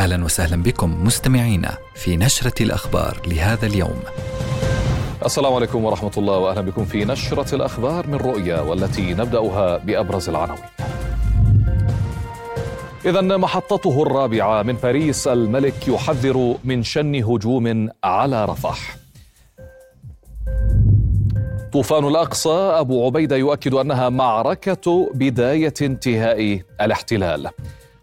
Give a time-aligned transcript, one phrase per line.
[0.00, 4.00] أهلا وسهلا بكم مستمعينا في نشرة الأخبار لهذا اليوم.
[5.24, 10.62] السلام عليكم ورحمة الله واهلا بكم في نشرة الأخبار من رؤيا والتي نبدأها بأبرز العناوين.
[13.04, 18.96] إذا محطته الرابعة من باريس الملك يحذر من شن هجوم على رفح.
[21.72, 27.50] طوفان الأقصى أبو عبيدة يؤكد أنها معركة بداية انتهاء الاحتلال.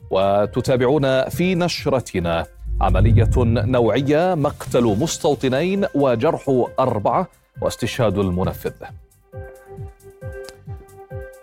[0.10, 2.46] وتتابعون في نشرتنا.
[2.82, 7.28] عملية نوعية مقتل مستوطنين وجرح أربعة
[7.62, 8.72] واستشهاد المنفذ.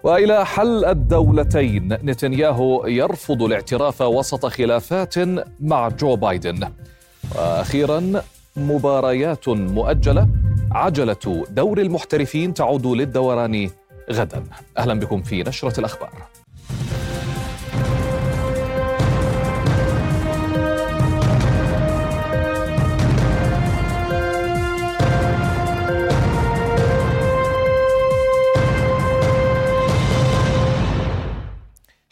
[0.02, 5.14] وإلى حل الدولتين نتنياهو يرفض الاعتراف وسط خلافات
[5.60, 6.68] مع جو بايدن.
[7.36, 8.22] وأخيرا
[8.56, 10.28] مباريات مؤجلة.
[10.72, 13.70] عجلة دور المحترفين تعود للدوران
[14.12, 14.44] غدا.
[14.78, 16.10] أهلا بكم في نشرة الأخبار.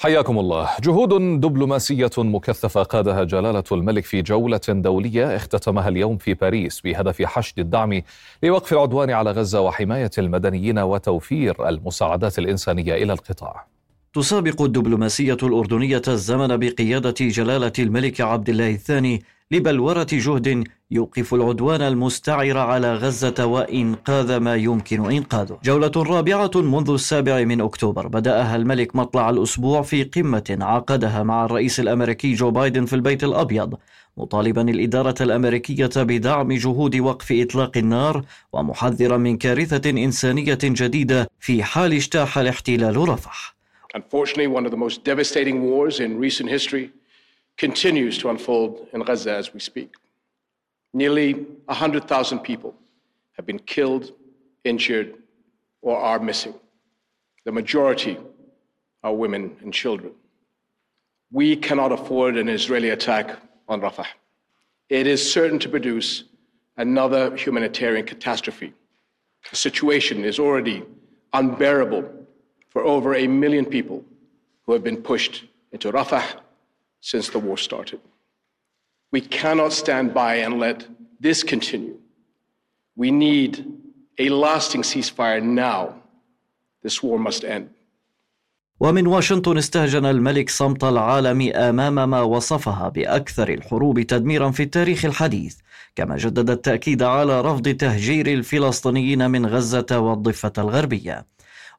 [0.03, 0.69] حياكم الله.
[0.83, 7.59] جهود دبلوماسية مكثفة قادها جلالة الملك في جولة دولية اختتمها اليوم في باريس بهدف حشد
[7.59, 8.03] الدعم
[8.43, 13.67] لوقف العدوان على غزة وحماية المدنيين وتوفير المساعدات الإنسانية إلى القطاع.
[14.15, 19.23] تسابق الدبلوماسية الأردنية الزمن بقيادة جلالة الملك عبد الله الثاني
[19.53, 25.59] لبلورة جهد يوقف العدوان المستعر على غزة وإنقاذ ما يمكن إنقاذه.
[25.65, 31.81] جولة رابعة منذ السابع من أكتوبر بدأها الملك مطلع الأسبوع في قمة عقدها مع الرئيس
[31.81, 33.75] الأمريكي جو بايدن في البيت الأبيض
[34.17, 41.93] مطالبا الإدارة الأمريكية بدعم جهود وقف إطلاق النار ومحذرا من كارثة إنسانية جديدة في حال
[41.93, 43.57] اجتاح الاحتلال رفح.
[43.97, 46.91] Unfortunately, one of the most devastating wars in recent history
[47.57, 49.95] continues to unfold in Gaza as we speak.
[50.93, 52.75] Nearly 100,000 people
[53.37, 54.13] have been killed,
[54.65, 55.15] injured,
[55.81, 56.55] or are missing.
[57.45, 58.19] The majority
[59.03, 60.13] are women and children.
[61.31, 63.39] We cannot afford an Israeli attack
[63.69, 64.07] on Rafah.
[64.89, 66.25] It is certain to produce
[66.77, 68.75] another humanitarian catastrophe.
[69.51, 70.85] The situation is already
[71.33, 72.09] unbearable
[72.69, 74.05] for over a million people
[74.65, 76.41] who have been pushed into Rafah
[77.11, 78.01] since the war started.
[79.15, 80.79] We cannot stand by and let
[81.21, 81.99] this continue.
[83.03, 83.53] We need
[84.19, 85.83] a lasting ceasefire now.
[86.83, 87.69] This war must end.
[88.81, 95.57] ومن واشنطن استهجن الملك صمت العالم أمام ما وصفها بأكثر الحروب تدميرا في التاريخ الحديث
[95.97, 101.27] كما جدد التأكيد على رفض تهجير الفلسطينيين من غزة والضفة الغربية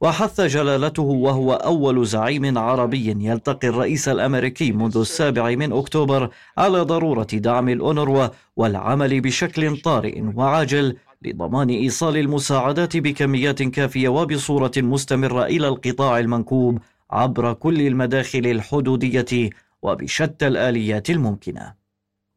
[0.04, 7.28] وحث جلالته وهو أول زعيم عربي يلتقي الرئيس الأمريكي منذ السابع من أكتوبر على ضرورة
[7.34, 16.20] دعم الأونروا والعمل بشكل طارئ وعاجل لضمان إيصال المساعدات بكميات كافية وبصورة مستمرة إلى القطاع
[16.20, 16.80] المنكوب
[17.12, 19.50] عبر كل المداخل الحدودية
[19.82, 21.74] وبشتى الآليات الممكنة.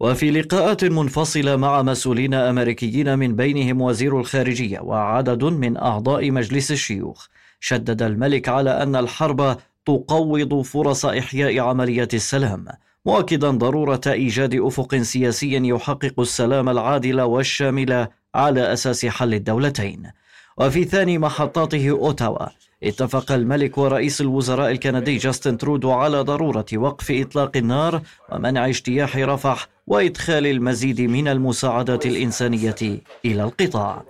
[0.01, 7.29] وفي لقاءات منفصلة مع مسؤولين أمريكيين من بينهم وزير الخارجية وعدد من أعضاء مجلس الشيوخ
[7.61, 9.57] شدد الملك على أن الحرب
[9.87, 12.67] تقوض فرص إحياء عملية السلام
[13.07, 20.11] مؤكدا ضرورة إيجاد أفق سياسي يحقق السلام العادل والشامل على أساس حل الدولتين
[20.59, 22.47] وفي ثاني محطاته أوتاوا
[22.83, 28.03] اتفق الملك ورئيس الوزراء الكندي جاستن ترودو على ضرورة وقف إطلاق النار
[28.33, 34.03] ومنع اجتياح رفح وإدخال المزيد من المساعدات الإنسانية إلى القطاع.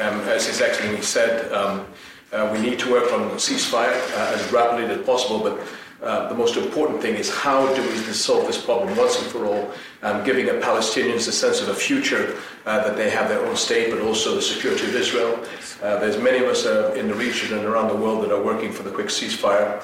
[0.00, 1.86] Um, as His Excellency said, um,
[2.32, 5.58] uh, we need to work on ceasefire uh, as rapidly as possible, but
[6.02, 9.46] uh, the most important thing is how do we solve this problem once and for
[9.46, 9.72] all,
[10.02, 13.56] um, giving the Palestinians a sense of a future uh, that they have their own
[13.56, 15.38] state, but also the security of Israel.
[15.82, 18.42] Uh, there's many of us uh, in the region and around the world that are
[18.42, 19.82] working for the quick ceasefire.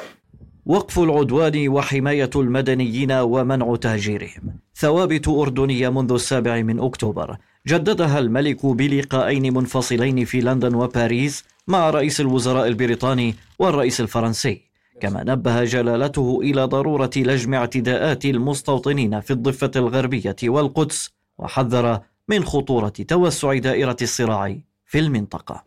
[0.66, 7.37] وقف العدوان وحماية المدنيين ومنع تهجيرهم ثوابت أردنية منذ السابع من أكتوبر
[7.68, 14.62] جددها الملك بلقاءين منفصلين في لندن وباريس مع رئيس الوزراء البريطاني والرئيس الفرنسي
[15.02, 22.94] كما نبه جلالته إلى ضرورة لجم اعتداءات المستوطنين في الضفة الغربية والقدس وحذر من خطورة
[23.08, 25.64] توسع دائرة الصراع في المنطقة.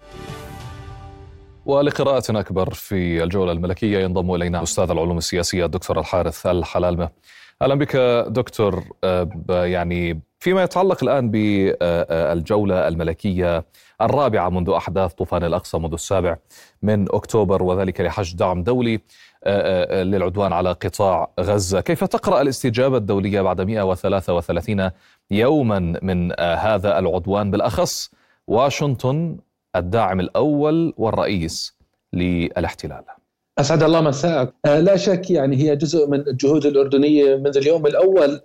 [1.67, 7.08] ولقراءة أكبر في الجولة الملكية ينضم إلينا أستاذ العلوم السياسية الدكتور الحارث الحلالمة
[7.62, 7.97] أهلا بك
[8.29, 13.64] دكتور آه، يعني فيما يتعلق الآن بالجولة الملكية
[14.00, 16.37] الرابعة منذ أحداث طوفان الأقصى منذ السابع
[16.82, 19.00] من أكتوبر وذلك لحشد دعم دولي
[20.02, 21.81] للعدوان على قطاع غزة.
[21.81, 24.90] كيف تقرأ الاستجابة الدولية بعد 133
[25.31, 28.10] يوما من هذا العدوان؟ بالأخص
[28.46, 29.37] واشنطن
[29.76, 31.76] الداعم الأول والرئيس
[32.12, 33.04] للاحتلال.
[33.58, 34.52] أسعد الله مساءك.
[34.64, 38.40] لا شك يعني هي جزء من الجهود الأردنية منذ اليوم الأول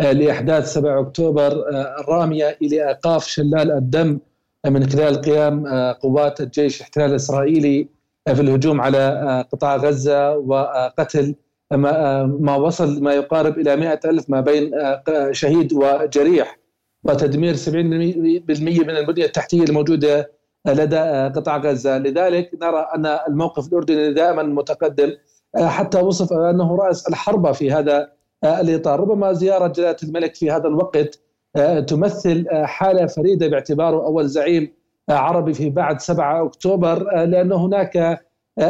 [0.00, 1.64] لإحداث 7 أكتوبر
[2.00, 4.18] الرامية إلى ايقاف شلال الدم
[4.66, 7.88] من خلال قيام قوات الجيش الاحتلال الإسرائيلي
[8.34, 11.34] في الهجوم على قطاع غزة وقتل
[11.70, 14.70] ما وصل ما يقارب إلى 100 ألف ما بين
[15.30, 16.58] شهيد وجريح.
[17.04, 20.32] وتدمير 70% من البنية التحتية الموجودة
[20.66, 20.98] لدى
[21.36, 25.12] قطاع غزة، لذلك نرى أن الموقف الأردني دائما متقدم
[25.56, 28.12] حتى وصف أنه رأس الحربه في هذا
[28.44, 31.20] الاطار، ربما زيارة جلالة الملك في هذا الوقت
[31.86, 34.72] تمثل حالة فريدة باعتباره أول زعيم
[35.10, 38.24] عربي في بعد 7 أكتوبر لأن هناك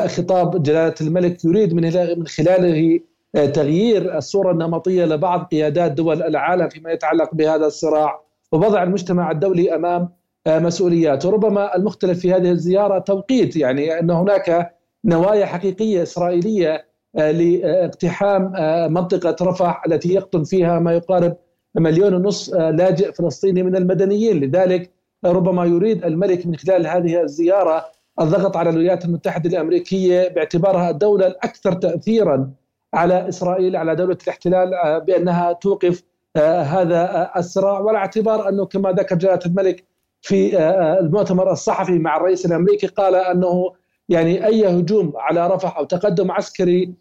[0.06, 3.00] خطاب جلالة الملك يريد من خلاله
[3.34, 8.20] تغيير الصورة النمطية لبعض قيادات دول العالم فيما يتعلق بهذا الصراع.
[8.52, 10.08] ووضع المجتمع الدولي أمام
[10.49, 18.53] مسؤوليات وربما المختلف في هذه الزيارة توقيت يعني أن هناك نوايا حقيقية إسرائيلية لاقتحام
[18.93, 21.37] منطقة رفح التي يقطن فيها ما يقارب
[21.75, 24.41] مليون ونصف لاجئ فلسطيني من المدنيين.
[24.41, 24.91] لذلك
[25.25, 27.85] ربما يريد الملك من خلال هذه الزيارة
[28.21, 32.51] الضغط على الولايات المتحدة الأمريكية باعتبارها الدولة الأكثر تاثيرا
[32.95, 36.03] على إسرائيل على دولة الاحتلال بأنها توقف
[36.37, 37.81] هذا الصراع.
[37.81, 39.85] وعلى اعتبار أنه كما ذكر جلالة الملك
[40.23, 40.59] في
[41.01, 43.73] المؤتمر الصحفي مع الرئيس الأمريكي قال أنه
[44.11, 46.95] يعني أي هجوم على رفح أو تقدم عسكري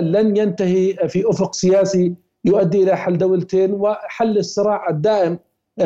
[0.00, 2.14] لن ينتهي في أفق سياسي
[2.44, 5.38] يؤدي إلى حل دولتين وحل الصراع الدائم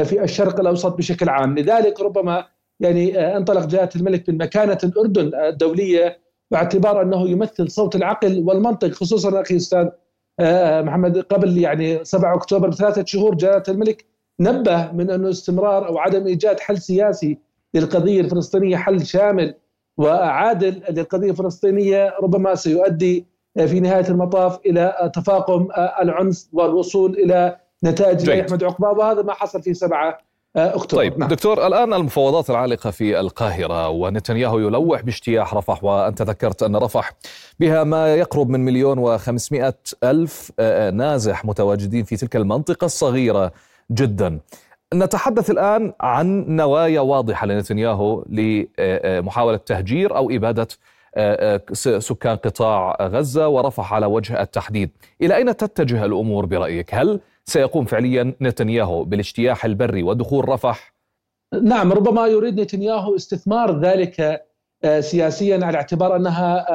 [0.04, 2.44] في الشرق الأوسط بشكل عام، لذلك ربما
[2.80, 6.18] يعني انطلق جلاله الملك من مكانة الأردن الدولية
[6.50, 9.88] باعتبار أنه يمثل صوت العقل والمنطق خصوصا أخي أستاذ
[10.82, 14.04] محمد قبل يعني 7 أكتوبر بثلاثة شهور جلاله الملك
[14.40, 17.38] نبه من انه استمرار أو عدم إيجاد حل سياسي
[17.74, 19.54] للقضية الفلسطينية حل شامل
[19.98, 23.26] وعادل للقضية الفلسطينية ربما سيؤدي
[23.66, 25.68] في نهاية المطاف إلى تفاقم
[26.02, 30.18] العنف والوصول إلى نتائج لا يحمد عقباه وهذا ما حصل في 7
[30.56, 31.02] أكتوبر.
[31.02, 31.28] طيب نعم.
[31.28, 37.12] دكتور الآن المفاوضات العالقة في القاهرة ونتنياهو يلوح باجتياح رفح وأنت ذكرت أن رفح
[37.60, 39.74] بها ما يقرب من مليون وخمسمائة
[40.04, 40.52] ألف
[40.92, 43.52] نازح متواجدين في تلك المنطقة الصغيرة
[43.90, 44.40] جدا.
[44.94, 50.68] نتحدث الآن عن نوايا واضحة لنتنياهو لمحاولة تهجير أو إبادة
[51.98, 54.90] سكان قطاع غزة ورفح على وجه التحديد
[55.22, 60.94] إلى أين تتجه الأمور برأيك؟ هل سيقوم فعليا نتنياهو بالاجتياح البري ودخول رفح؟
[61.62, 64.44] نعم ربما يريد نتنياهو استثمار ذلك
[65.00, 66.66] سياسيا على اعتبار أنها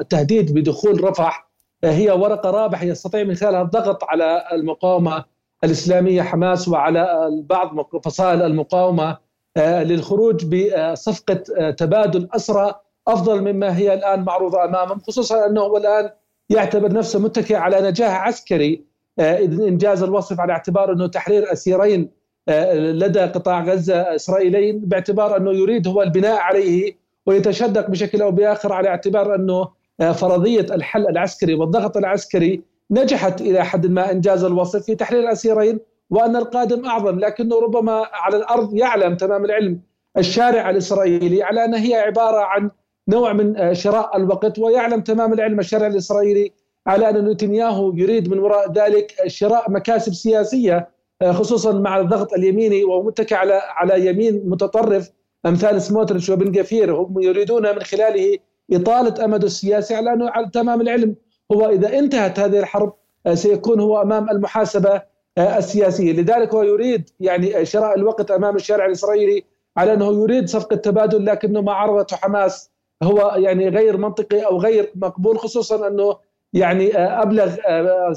[0.00, 1.48] التهديد بدخول رفح
[1.84, 5.24] هي ورقة رابحة يستطيع من خلالها الضغط على المقاومة
[5.64, 9.18] الإسلامية حماس وعلى بعض فصائل المقاومة
[9.58, 12.74] للخروج بصفقة تبادل أسرى
[13.08, 16.10] أفضل مما هي الآن معروضة أمامهم خصوصا أنه هو الآن
[16.50, 18.84] يعتبر نفسه متكئ على نجاح عسكري
[19.20, 22.10] إنجاز الوصف على اعتبار أنه تحرير أسيرين
[22.74, 26.92] لدى قطاع غزة إسرائيليين باعتبار أنه يريد هو البناء عليه
[27.26, 29.68] ويتشدق بشكل أو بآخر على اعتبار أنه
[30.12, 32.62] فرضية الحل العسكري والضغط العسكري
[32.92, 35.80] نجحت إلى حد ما إنجاز الوصف في تحرير الأسيرين
[36.10, 39.80] وأن القادم أعظم لكنه ربما على الأرض يعلم تمام العلم
[40.18, 42.70] الشارع الإسرائيلي على انها هي عبارة عن
[43.08, 46.52] نوع من شراء الوقت ويعلم تمام العلم الشارع الإسرائيلي
[46.86, 50.88] على أن نتنياهو يريد من وراء ذلك شراء مكاسب سياسية
[51.30, 55.10] خصوصا مع الضغط اليميني ومتكئ على على يمين متطرف
[55.46, 58.38] أمثال سموتريتش وبن غفير هم يريدون من خلاله
[58.72, 61.14] إطالة امده السياسي على أنه على تمام العلم.
[61.52, 62.92] هو إذا انتهت هذه الحرب
[63.34, 65.02] سيكون هو أمام المحاسبة
[65.38, 69.44] السياسية، لذلك هو يريد يعني شراء الوقت أمام الشارع الإسرائيلي
[69.76, 72.70] على أنه يريد صفقه تبادل لكنه ما عرضته حماس.
[73.02, 76.16] هو يعني غير منطقي أو غير مقبول خصوصا أنه
[76.52, 77.54] يعني أبلغ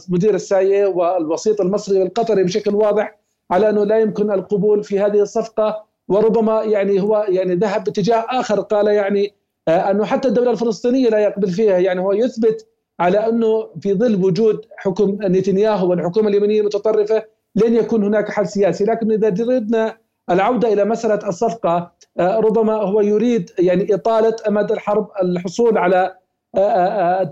[0.10, 3.17] مدير الساية والوسيط المصري والقطري بشكل واضح
[3.51, 5.84] على أنه لا يمكن القبول في هذه الصفقة.
[6.08, 9.34] وربما يعني هو يعني ذهب باتجاه آخر قال يعني
[9.67, 11.77] أنه حتى الدولة الفلسطينية لا يقبل فيها.
[11.77, 12.67] يعني هو يثبت
[12.99, 17.23] على أنه في ظل وجود حكم نتنياهو والحكومة اليمنية المتطرفه
[17.55, 19.97] لن يكون هناك حل سياسي، لكن إذا جردنا
[20.29, 26.15] العودة إلى مسألة الصفقة ربما هو يريد يعني إطالة أمد الحرب الحصول على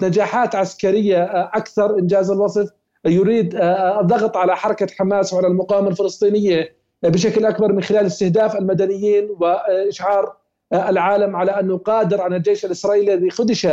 [0.03, 2.69] نجاحات عسكرية أكثر إنجاز الوصف.
[3.05, 3.55] يريد
[3.99, 10.35] الضغط على حركة حماس وعلى المقاومة الفلسطينية بشكل أكبر من خلال استهداف المدنيين وإشعار
[10.73, 13.67] العالم على أنه قادر على الجيش الإسرائيلي الذي خدش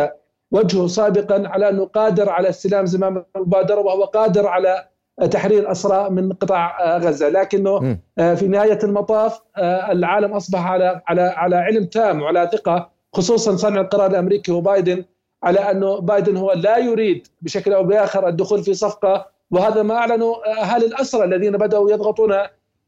[0.52, 4.86] وجهه سابقا على أنه قادر على استلام زمام المبادرة وهو قادر على
[5.30, 7.28] تحرير أسرى من قطاع غزة.
[7.28, 13.80] لكنه في نهاية المطاف العالم أصبح على على على علم تام وعلى ثقة خصوصا صانع
[13.80, 15.04] القرار الأمريكي وبايدن
[15.42, 19.26] على أنه بايدن هو لا يريد بشكل أو بآخر الدخول في صفقة.
[19.50, 22.34] وهذا ما اعلنه أهالي الأسرى الذين بدأوا يضغطون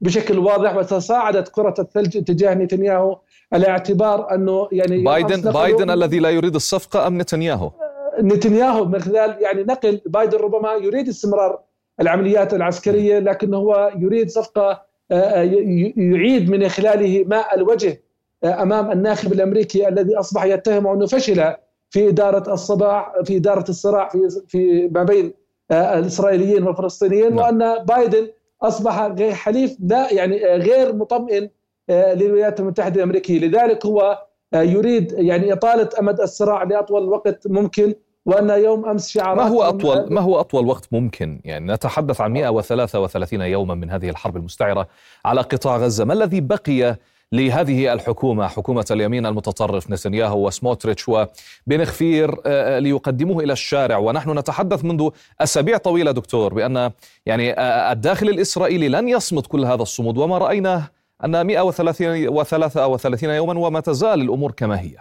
[0.00, 3.18] بشكل واضح وتصاعدت كرة الثلج اتجاه نتنياهو.
[3.52, 7.70] على اعتبار أنه يعني بايدن بايدن الذي لا يريد الصفقة أم نتنياهو؟
[8.20, 11.60] نتنياهو من خلال يعني نقل بايدن ربما يريد استمرار
[12.00, 15.42] العمليات العسكرية لكن هو يريد صفقة آه، آه،
[15.96, 18.02] يعيد من خلاله ماء الوجه
[18.44, 21.54] آه، أمام الناخب الأمريكي الذي أصبح يتهمه أنه فشل
[21.90, 25.32] في إدارة الصراع في إدارة الصراع في في ما بين
[25.72, 27.38] الإسرائيليين والفلسطينيين نعم.
[27.38, 28.28] وأن بايدن
[28.62, 31.48] أصبح حليف لا يعني غير مطمئن
[31.90, 33.40] للولايات المتحدة الأمريكية.
[33.40, 37.94] لذلك هو يريد يعني إطالة أمد الصراع لأطول وقت ممكن
[38.26, 42.32] وأن يوم أمس شعارات ما هو اطول ما هو أطول وقت ممكن؟ يعني نتحدث عن
[42.32, 44.88] 133 يوما من هذه الحرب المستعرة
[45.24, 46.04] على قطاع غزة.
[46.04, 46.96] ما الذي بقي
[47.32, 53.98] لهذه الحكومة؟ حكومة اليمين المتطرف نتنياهو وسموتريتش وبن خفير آه، آه، ليقدموه إلى الشارع.
[53.98, 55.08] ونحن نتحدث منذ
[55.40, 56.90] أسابيع طويلة دكتور بأن
[57.26, 60.18] يعني آه، الداخل الإسرائيلي لن يصمت كل هذا الصمود.
[60.18, 60.82] وما رأينا
[61.24, 64.96] أن 133 يوما وما تزال الأمور كما هي.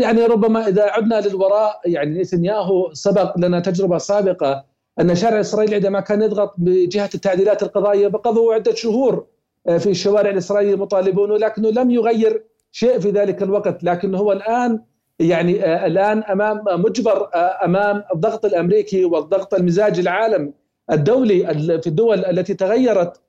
[0.00, 4.64] يعني ربما إذا عدنا للوراء يعني نتنياهو سبق لنا تجربة سابقة
[5.00, 9.26] أن الشارع الاسرائيلي عندما كان يضغط بجهة التعديلات القضائية بقضوا عدة شهور
[9.68, 14.80] آه، في الشوارع الاسرائيليه مطالبون لكنه لم يغير شيء في ذلك الوقت لكن هو الآن
[15.18, 20.52] يعني آه، الآن أمام مجبر آه، أمام الضغط الأمريكي والضغط المزاج العالم
[20.92, 21.40] الدولي
[21.80, 23.20] في الدول التي تغيرت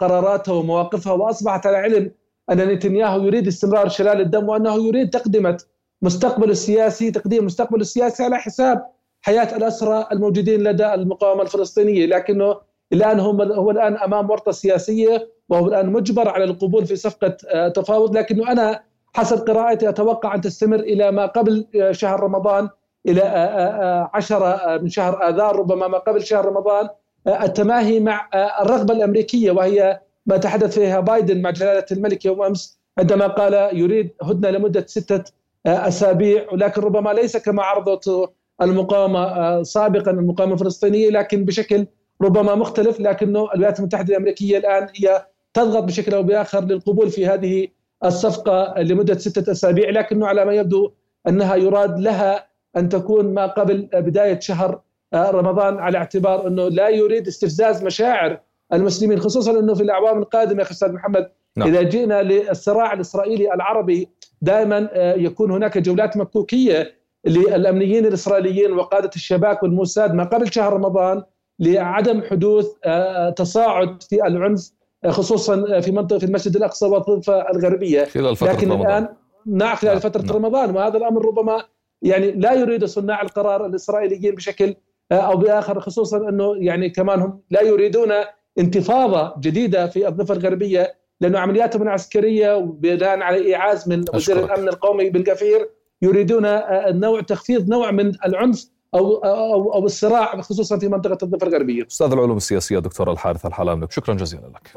[0.00, 2.10] قراراتها ومواقفها وأصبحت على علم
[2.50, 5.58] أن نتنياهو يريد استمرار شلال الدم وأنه يريد تقدمه
[6.02, 8.86] مستقبل السياسي تقديم مستقبل السياسي على حساب
[9.22, 12.06] حياة الأسرى الموجودين لدى المقاومة الفلسطينية.
[12.06, 12.56] لكنه
[12.92, 18.16] الآن هو الآن أمام ورطة سياسية وهو الآن مجبر على القبول في صفقة آه، تفاوض.
[18.16, 18.82] لكنه أنا
[19.14, 22.68] حسب قراءتي أتوقع أن تستمر إلى ما قبل آه، شهر رمضان
[23.08, 26.88] إلى آه، عشرة من شهر آذار ربما ما قبل شهر رمضان.
[27.26, 28.28] التماهي مع
[28.62, 34.10] الرغبة الأمريكية وهي ما تحدث فيها بايدن مع جلالة الملك يوم أمس عندما قال يريد
[34.22, 35.32] هدنة لمدة ستة
[35.66, 38.28] أسابيع ولكن ربما ليس كما عرضته
[38.62, 41.86] المقاومة سابقا المقاومة الفلسطينية لكن بشكل
[42.22, 47.68] ربما مختلف لكنه الولايات المتحدة الأمريكية الآن هي تضغط بشكل أو بآخر للقبول في هذه
[48.04, 50.92] الصفقة لمدة ستة أسابيع لكنه على ما يبدو
[51.28, 54.80] أنها يراد لها أن تكون ما قبل بداية شهر
[55.14, 58.40] رمضان على اعتبار إنه لا يريد استفزاز مشاعر
[58.72, 61.68] المسلمين خصوصا إنه في الأعوام القادمة يا أستاذ محمد نعم.
[61.68, 64.08] إذا جئنا للصراع الإسرائيلي العربي
[64.42, 71.22] دائما يكون هناك جولات مكوكية للأمنيين الإسرائيليين وقادة الشباك والموساد ما قبل شهر رمضان
[71.58, 74.70] لعدم حدوث آه، تصاعد في العنف
[75.04, 79.02] آه، خصوصا في منطقة في المسجد الأقصى والضفه الغربية خلال فترة لكن رمضان.
[79.02, 79.08] الآن
[79.46, 80.36] نعم خلال فترة نعم.
[80.36, 81.64] رمضان وهذا الأمر ربما
[82.02, 84.76] يعني لا يريد صناع القرار الإسرائيليين بشكل آه،
[85.16, 88.12] أو بآخر خصوصا إنه يعني كمان هم لا يريدون
[88.58, 95.10] انتفاضة جديدة في الضفة الغربية لأنه عملياتهم العسكرية بناء على إيعاز من وزير الأمن القومي
[95.10, 95.70] بن كفير
[96.02, 96.42] يريدون
[97.00, 101.86] نوع تخفيض نوع من العنف أو أو أو الصراع خصوصا في منطقة الضفة الغربية.
[101.86, 104.70] أستاذ العلوم السياسية دكتور الحارث الحلاملك شكرا جزيلا لك.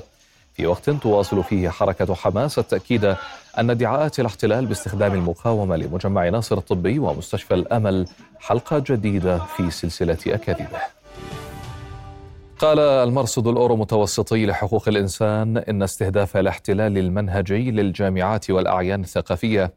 [0.54, 3.16] في وقت تواصل فيه حركة حماس التأكيد
[3.58, 8.08] أن ادعاءات الاحتلال باستخدام المقاومة لمجمع ناصر الطبي ومستشفى الأمل
[8.40, 10.80] حلقة جديدة في سلسلة أكاذيبه.
[12.60, 19.74] قال المرصد الأورو متوسطي لحقوق الإنسان إن استهداف الاحتلال المنهجي للجامعات والأعيان الثقافية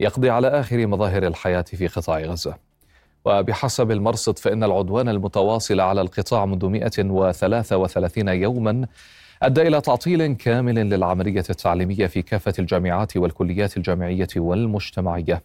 [0.00, 2.54] يقضي على آخر مظاهر الحياة في قطاع غزة.
[3.24, 8.86] وبحسب المرصد فإن العدوان المتواصل على القطاع منذ 133 يوما
[9.42, 15.42] أدى إلى تعطيل كامل للعملية التعليمية في كافة الجامعات والكليات الجامعية والمجتمعية.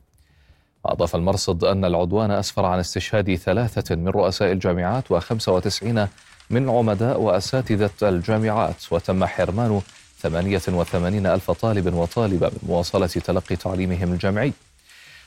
[0.86, 6.08] أضاف المرصد أن العدوان أسفر عن استشهاد ثلاثة من رؤساء الجامعات و95
[6.50, 9.82] من عمداء وأساتذة الجامعات وتم حرمان
[10.18, 14.54] 88 ألف طالب وطالبة من مواصلة تلقي تعليمهم الجامعي.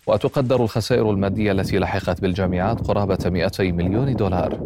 [0.07, 4.59] وتقدر الخسائر المادية التي لحقت بالجامعات قرابة 200 مليون دولار.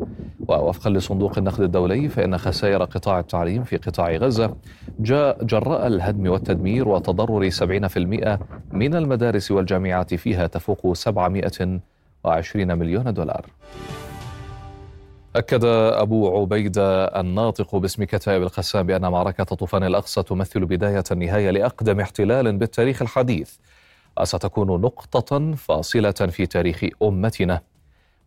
[0.48, 4.56] ووفقا لصندوق النقد الدولي فإن خسائر قطاع التعليم في قطاع غزة
[4.98, 8.38] جاء جراء الهدم والتدمير وتضرر 70%
[8.72, 13.46] من المدارس والجامعات فيها تفوق 720 مليون دولار.
[15.36, 22.00] أكد أبو عبيدة الناطق باسم كتائب القسام بأن معركة طوفان الأقصى تمثل بداية النهاية لأقدم
[22.00, 23.56] احتلال بالتاريخ الحديث
[24.20, 27.60] وستكون نقطة فاصلة في تاريخ أمتنا.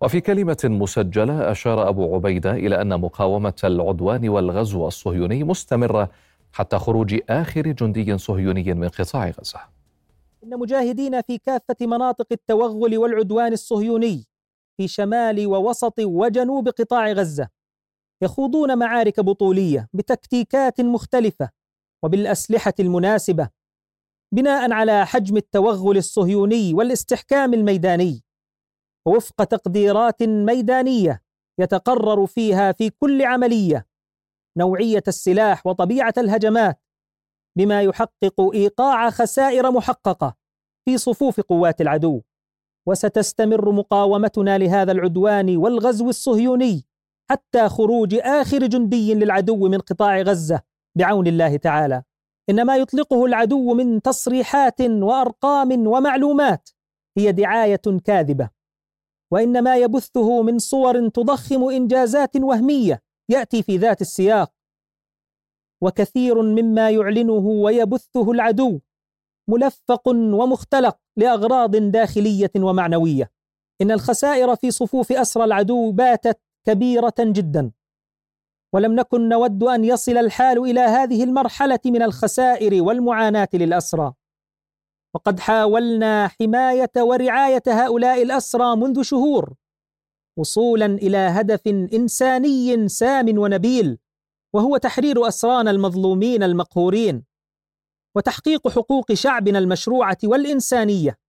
[0.01, 6.09] وفي كلمة مسجلة أشار أبو عبيدة إلى أن مقاومة العدوان والغزو الصهيوني مستمرة
[6.53, 9.59] حتى خروج آخر جندي صهيوني من قطاع غزة.
[10.43, 14.32] إن مجاهدين في كافة مناطق التوغل والعدوان الصهيوني
[14.77, 17.49] في شمال ووسط وجنوب قطاع غزة.
[18.23, 21.49] يخوضون معارك بطولية بتكتيكات مختلفة
[22.03, 23.49] وبالأسلحة المناسبة
[24.33, 28.23] بناء على حجم التوغل الصهيوني والاستحكام الميداني.
[29.07, 31.21] ووفق تقديرات ميدانية
[31.59, 33.87] يتقرر فيها في كل عملية
[34.57, 36.81] نوعية السلاح وطبيعة الهجمات
[37.57, 40.35] بما يحقق إيقاع خسائر محققة
[40.85, 42.21] في صفوف قوات العدو.
[42.85, 46.85] وستستمر مقاومتنا لهذا العدوان والغزو الصهيوني
[47.29, 50.61] حتى خروج آخر جندي للعدو من قطاع غزة
[50.97, 52.03] بعون الله تعالى.
[52.49, 56.69] ان ما يطلقه العدو من تصريحات وأرقام ومعلومات
[57.17, 58.49] هي دعاية كاذبة.
[59.31, 64.51] وان ما يبثه من صور تضخم إنجازات وهمية يأتي في ذات السياق.
[65.81, 68.79] وكثير مما يعلنه ويبثه العدو
[69.47, 73.31] ملفق ومختلق لأغراض داخلية ومعنوية.
[73.81, 77.71] إن الخسائر في صفوف أسرى العدو باتت كبيرة جدا.
[78.73, 84.13] ولم نكن نود أن يصل الحال إلى هذه المرحلة من الخسائر والمعاناة للأسرى.
[85.15, 89.53] وقد حاولنا حماية ورعاية هؤلاء الأسرى منذ شهور.
[90.37, 93.97] وصولا إلى هدف إنساني سام ونبيل
[94.53, 97.32] وهو تحرير أسرانا المظلومين المقهورين.
[98.15, 101.19] وتحقيق حقوق شعبنا المشروعة والإنسانية.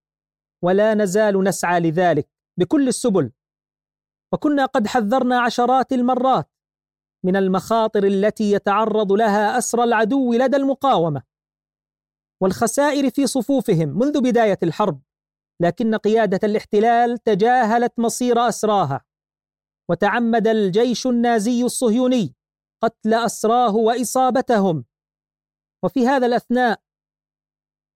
[0.62, 3.32] ولا نزال نسعى لذلك بكل السبل.
[4.32, 6.50] وكنا قد حذرنا عشرات المرات
[7.24, 11.22] من المخاطر التي يتعرض لها أسرى العدو لدى المقاومة.
[12.42, 15.02] والخسائر في صفوفهم منذ بداية الحرب
[15.60, 19.04] لكن قيادة الاحتلال تجاهلت مصير أسراها.
[19.90, 22.34] وتعمد الجيش النازي الصهيوني
[22.82, 24.84] قتل أسراه وإصابتهم.
[25.84, 26.80] وفي هذا الأثناء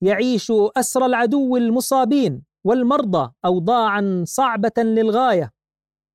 [0.02, 5.52] يعيش أسرى العدو المصابين والمرضى اوضاعا صعبة للغاية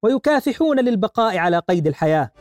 [0.03, 2.31] ويكافحون للبقاء على قيد الحياة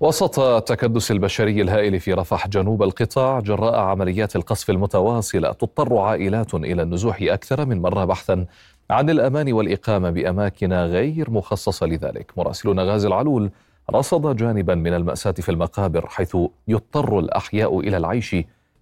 [0.00, 6.82] وسط التكدس البشري الهائل في رفح جنوب القطاع جراء عمليات القصف المتواصلة تضطر عائلات إلى
[6.82, 8.46] النزوح أكثر من مره بحثا
[8.90, 12.32] عن الأمان والإقامة بأماكن غير مخصصة لذلك.
[12.36, 13.50] مراسلنا غازي العلول
[13.94, 16.36] رصد جانبا من المأساة في المقابر حيث
[16.68, 18.36] يضطر الأحياء إلى العيش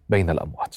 [0.08, 0.76] بين الأموات.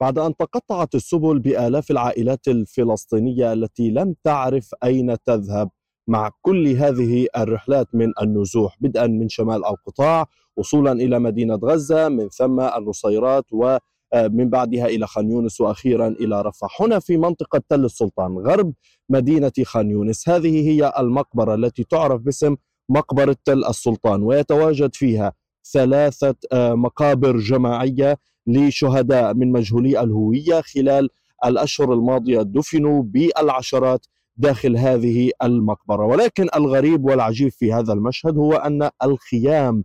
[0.00, 5.70] بعد أن تقطعت السبل بآلاف العائلات الفلسطينية التي لم تعرف أين تذهب
[6.08, 12.28] مع كل هذه الرحلات من النزوح بدءا من شمال القطاع وصولا إلى مدينة غزة من
[12.28, 13.78] ثم النصيرات ومن
[14.12, 18.72] آه، بعدها إلى خان يونس وأخيرا إلى رفح هنا في منطقة تل السلطان غرب
[19.08, 22.56] مدينة خان يونس هذه هي المقبرة التي تعرف باسم
[22.88, 25.32] مقبرة تل السلطان ويتواجد فيها
[25.72, 31.08] ثلاثة آه، مقابر جماعية لشهداء من مجهولي الهوية خلال
[31.44, 36.04] الأشهر الماضية دفنوا بالعشرات داخل هذه المقبرة.
[36.06, 39.84] ولكن الغريب والعجيب في هذا المشهد هو أن الخيام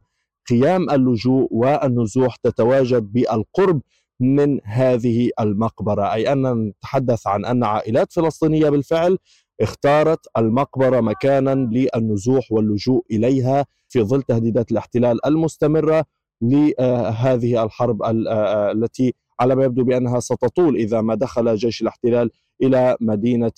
[0.49, 3.81] خيام اللجوء والنزوح تتواجد بالقرب
[4.19, 9.17] من هذه المقبرة أي أن نتحدث عن أن عائلات فلسطينية بالفعل
[9.61, 16.05] اختارت المقبرة مكانا للنزوح واللجوء إليها في ظل تهديدات الاحتلال المستمرة
[16.41, 22.31] لهذه الحرب التي على ما يبدو بأنها ستطول إذا ما دخل جيش الاحتلال
[22.63, 23.51] إلى مدينة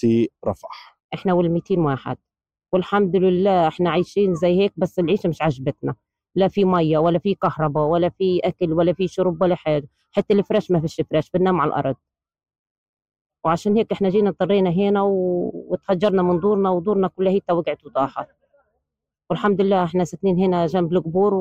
[0.48, 0.98] رفح.
[1.14, 2.18] إحنا وال200 واحد.
[2.74, 5.96] والحمد لله إحنا عايشين زي هيك بس العيشة مش عجبتنا.
[6.36, 9.88] لا في مية ولا في كهرباء ولا في أكل ولا في شرب ولا حاجة.
[10.12, 11.96] حتى الفراش ما فيش فراش بننام على الأرض.
[13.44, 15.02] وعشان هيك إحنا جينا اضطرينا هنا.
[15.04, 18.28] وتهجرنا من دورنا ودورنا كلها هي وقعت وضاحت.
[19.30, 21.34] والحمد لله إحنا ساكنين هنا جنب القبور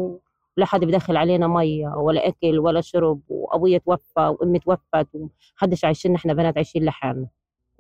[0.56, 6.14] ولا حد بدخل علينا ميه ولا أكل ولا شرب وأبويا توفى وأمي توفت ومحدش عايشين
[6.14, 7.26] إحنا بنات عايشين لحالنا.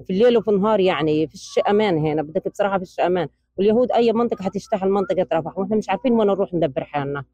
[0.06, 3.28] في الليل وفي النهار يعني فيش أمان هنا بدك بصراحة فيش أمان.
[3.58, 7.24] واليهود أي منطقة حتشتغل منطقه رفح وإحنا مش عارفين وين نروح ندبر حالنا.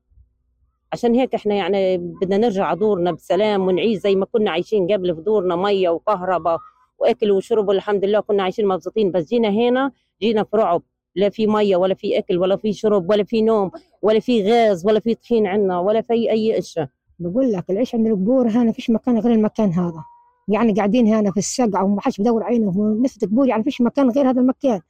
[0.93, 5.21] عشان هيك إحنا يعني بدنا نرجع دورنا بسلام ونعيش زي ما كنا عايشين قبل في
[5.21, 6.59] دورنا ميه وكهرباء
[6.99, 9.11] وأكل وشرب والحمد لله كنا عايشين مبسوطين.
[9.11, 10.83] بس جينا هنا جينا في رعب.
[11.17, 13.71] لا في مية ولا في أكل ولا في شرب ولا في نوم
[14.03, 16.89] ولا في غاز ولا في طحين عندنا ولا في اي أشياء.
[17.19, 20.05] بقول لك العيش عند القبور هنا فيش مكان غير المكان هذا.
[20.49, 22.99] يعني قاعدين هنا في السقعه وما حدش بدور عينه.
[23.03, 24.81] نفس قبور يعني فيش مكان غير هذا المكان.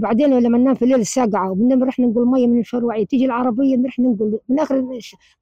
[0.00, 4.38] وبعدين لما ننام في الليل الساقعه وبنروح ننقل مية من الشروعيه تيجي العربية نروح ننقل.
[4.48, 4.84] من آخر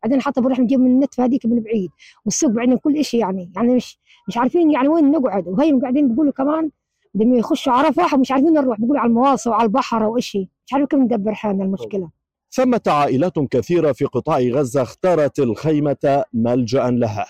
[0.02, 1.90] بعدين حتى بنروح نجيب من النت هذيك من بعيد.
[2.24, 5.48] والسوق بعدين كل شيء يعني يعني مش مش عارفين يعني وين نقعد.
[5.48, 6.70] وهي قاعدين بيقولوا كمان
[7.14, 8.80] لما يخشوا عرفة مش عارفين نروح.
[8.80, 10.48] بيقولوا على المواصل وعلى البحر وإشي.
[10.66, 12.10] مش عارفين كيف ندبر حالنا المشكلة.
[12.50, 17.26] ثمة عائلات كثيرة في قطاع غزة اختارت الخيمة ملجأ لها.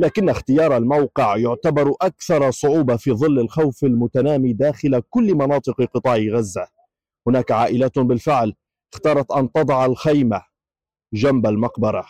[0.00, 6.68] لكن اختيار الموقع يعتبر أكثر صعوبة في ظل الخوف المتنامي داخل كل مناطق قطاع غزة.
[7.26, 8.54] هناك عائلات بالفعل
[8.92, 10.42] اختارت أن تضع الخيمة
[11.14, 12.06] جنب المقبرة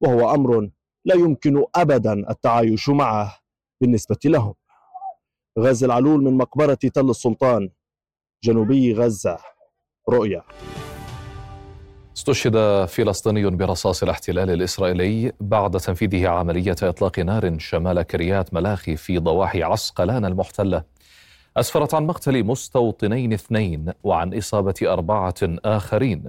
[0.00, 0.70] وهو أمر
[1.04, 3.38] لا يمكن أبدا التعايش معه
[3.80, 4.54] بالنسبة لهم.
[5.58, 7.70] غازي العلول من مقبرة تل السلطان
[8.44, 9.38] جنوبي غزة.
[10.08, 10.42] رؤيا.
[12.18, 19.62] استشهد فلسطيني برصاص الاحتلال الإسرائيلي بعد تنفيذه عملية إطلاق نار شمال كريات ملاخي في ضواحي
[19.62, 20.82] عسقلان المحتلة.
[21.56, 26.24] أسفرت عن مقتل مستوطنين اثنين وعن إصابة أربعة آخرين.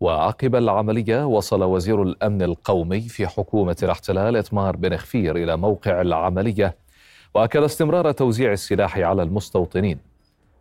[0.00, 6.76] وعقب العملية وصل وزير الأمن القومي في حكومة الاحتلال إتمار بن خفير إلى موقع العملية
[7.34, 9.98] وأكد استمرار توزيع السلاح على المستوطنين.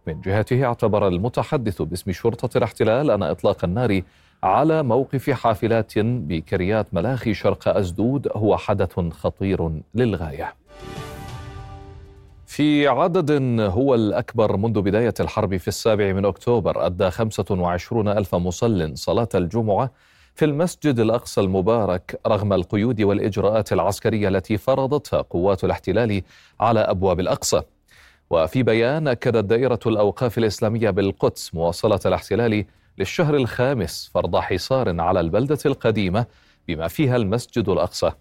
[0.07, 4.01] من جهته اعتبر المتحدث باسم شرطة الاحتلال أن إطلاق النار
[4.43, 10.53] على موقف حافلات بكريات ملاخي شرق أزدود هو حدث خطير للغاية.
[12.45, 18.97] في عدد هو الأكبر منذ بداية الحرب في السابع من أكتوبر أدى 25 ألف مصل
[18.97, 19.91] صلاة الجمعة
[20.35, 26.21] في المسجد الأقصى المبارك رغم القيود والإجراءات العسكرية التي فرضتها قوات الاحتلال
[26.59, 27.61] على أبواب الأقصى.
[28.29, 32.65] وفي بيان أكدت دائرة الأوقاف الإسلامية بالقدس مواصلة الاحتلال
[32.97, 36.25] للشهر الخامس فرض حصار على البلدة القديمة
[36.67, 38.11] بما فيها المسجد الأقصى.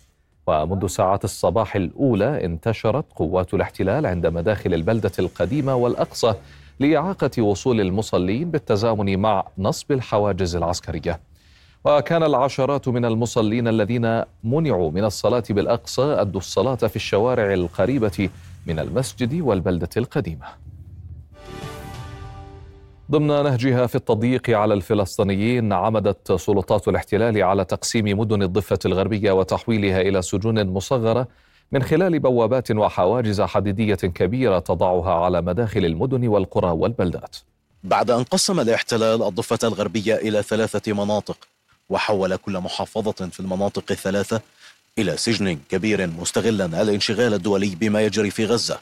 [0.47, 6.35] ومنذ ساعات الصباح الأولى انتشرت قوات الاحتلال عند مداخل البلدة القديمة والأقصى
[6.81, 11.21] لإعاقة وصول المصلين بالتزامن مع نصب الحواجز العسكرية.
[11.85, 18.29] وكان العشرات من المصلين الذين منعوا من الصلاة بالأقصى أدوا الصلاة في الشوارع القريبة
[18.67, 20.70] من المسجد والبلدة القديمة.
[23.11, 30.01] ضمن نهجها في التضييق على الفلسطينيين عمدت سلطات الاحتلال على تقسيم مدن الضفة الغربية وتحويلها
[30.01, 31.29] إلى سجون مصغرة
[31.73, 37.37] من خلال بوابات وحواجز حديدية كبيرة تضعها على مداخل المدن والقرى والبلدات.
[37.85, 41.37] بعد أن قسم الاحتلال الضفة الغربية إلى ثلاثة مناطق
[41.89, 44.41] وحول كل محافظة في المناطق الثلاثة
[44.99, 48.79] إلى سجن كبير مستغلا الانشغال الدولي بما يجري في غزة.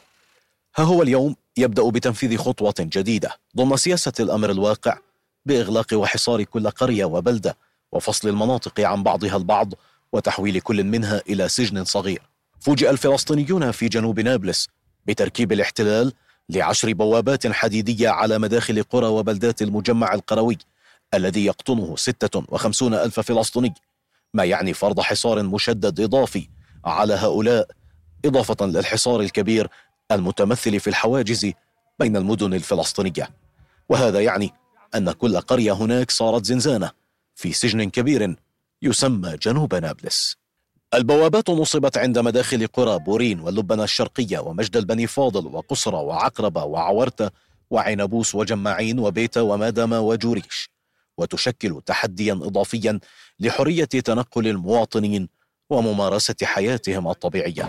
[0.76, 4.98] ها هو اليوم يبدأ بتنفيذ خطوة جديدة ضمن سياسة الأمر الواقع
[5.46, 7.56] بإغلاق وحصار كل قرية وبلدة
[7.92, 9.74] وفصل المناطق عن بعضها البعض
[10.12, 12.22] وتحويل كل منها إلى سجن صغير.
[12.60, 14.68] فوجئ الفلسطينيون في جنوب نابلس
[15.06, 16.12] بتركيب الاحتلال
[16.48, 20.58] لعشر بوابات حديدية على مداخل قرى وبلدات المجمع القروي
[21.14, 23.74] الذي يقطنه 56 ألف فلسطيني
[24.34, 26.48] ما يعني فرض حصار مشدد إضافي
[26.84, 27.68] على هؤلاء
[28.24, 29.68] إضافة للحصار الكبير
[30.12, 31.52] المتمثل في الحواجز
[31.98, 33.30] بين المدن الفلسطينية.
[33.88, 34.50] وهذا يعني
[34.94, 36.90] أن كل قرية هناك صارت زنزانة
[37.34, 38.36] في سجن كبير
[38.82, 40.36] يسمى جنوب نابلس.
[40.94, 47.30] البوابات نصبت عند مداخل قرى بورين واللبنة الشرقية ومجد البني فاضل وقصرة وعقربة وعورتة
[47.70, 50.70] وعنبوس وجماعين وبيتا ومادما وجوريش.
[51.18, 53.00] وتشكل تحديا إضافيا
[53.40, 55.28] لحرية تنقل المواطنين
[55.70, 57.68] وممارسة حياتهم الطبيعية.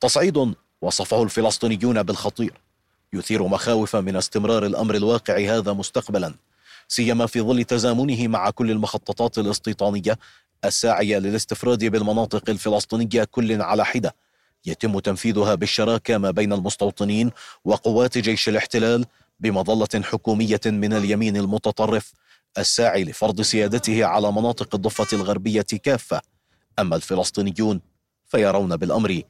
[0.00, 2.52] تصعيد وصفه الفلسطينيون بالخطير.
[3.12, 6.34] يثير مخاوف من استمرار الأمر الواقع هذا مستقبلا
[6.88, 10.18] سيما في ظل تزامنه مع كل المخططات الاستيطانية
[10.64, 14.14] الساعية للاستفراد بالمناطق الفلسطينية كل على حدة.
[14.66, 17.30] يتم تنفيذها بالشراكة ما بين المستوطنين
[17.64, 19.06] وقوات جيش الاحتلال
[19.40, 22.12] بمظلة حكومية من اليمين المتطرف
[22.58, 26.20] الساعي لفرض سيادته على مناطق الضفة الغربية كافة.
[26.78, 27.80] أما الفلسطينيون
[28.26, 29.22] فيرون بالأمر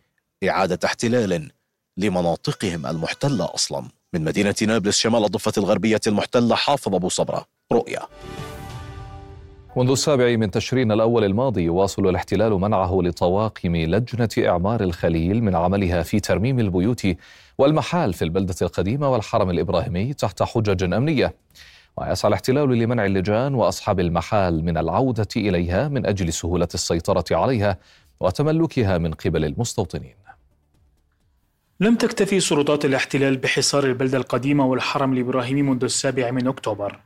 [0.49, 1.51] إعادة احتلال
[1.97, 3.89] لمناطقهم المحتلة أصلا.
[4.15, 7.47] من مدينة نابلس شمال الضفة الغربية المحتلة حافظ أبو صبرة.
[7.73, 8.01] رؤيا.
[9.77, 16.03] منذ السابع من تشرين الأول الماضي يواصل الاحتلال منعه لطواقم لجنة إعمار الخليل من عملها
[16.03, 17.07] في ترميم البيوت
[17.59, 21.35] والمحال في البلدة القديمة والحرم الإبراهيمي تحت حجج أمنية.
[21.97, 27.79] ويسعى الاحتلال لمنع اللجان وأصحاب المحال من العودة إليها من أجل سهولة السيطرة عليها
[28.21, 30.22] وتملكها من قبل المستوطنين.
[31.83, 37.01] لم تكتفي سلطات الاحتلال بحصار البلدة القديمة والحرم الإبراهيمي منذ السابع من أكتوبر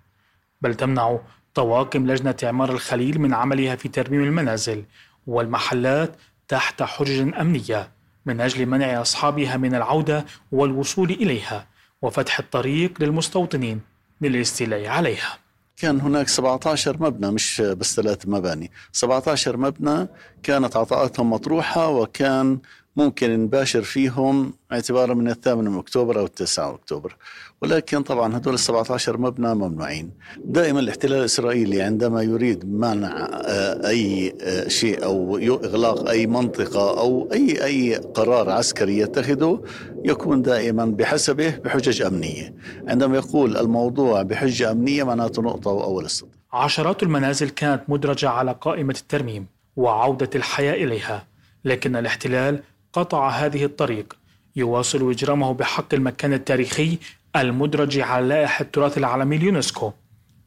[0.62, 1.18] بل تمنع
[1.54, 4.84] طواقم لجنة إعمار الخليل من عملها في ترميم المنازل
[5.26, 6.16] والمحلات
[6.48, 7.90] تحت حجج أمنية
[8.26, 11.66] من أجل منع أصحابها من العودة والوصول إليها
[12.02, 13.80] وفتح الطريق للمستوطنين
[14.20, 15.38] للاستيلاء عليها.
[15.76, 18.70] كان هناك 17 مبنى مش بس ثلاث مباني.
[18.92, 20.08] 17 مبنى
[20.42, 22.58] كانت عطاءاتهم مطروحة وكان
[22.96, 27.16] ممكن نباشر فيهم اعتبارا من الثامن من أكتوبر أو التاسع أكتوبر.
[27.62, 30.10] ولكن طبعا هذول ال 17 مبنى ممنوعين.
[30.44, 37.28] دائما الاحتلال الإسرائيلي عندما يريد منع آه، أي آه، شيء أو إغلاق أي منطقة أو
[37.32, 39.62] أي أي قرار عسكري يتخذه
[40.04, 42.54] يكون دائما بحسبه بحجج أمنية.
[42.88, 46.28] عندما يقول الموضوع بحجة أمنية معناته نقطة واول السطر.
[46.52, 51.26] عشرات المنازل كانت مدرجة على قائمة الترميم وعودة الحياة إليها.
[51.64, 52.62] لكن الاحتلال
[52.96, 54.16] قطع هذه الطريق.
[54.56, 56.98] يواصل إجرامه بحق المكان التاريخي
[57.36, 59.92] المدرج على لائحة التراث العالمي اليونسكو.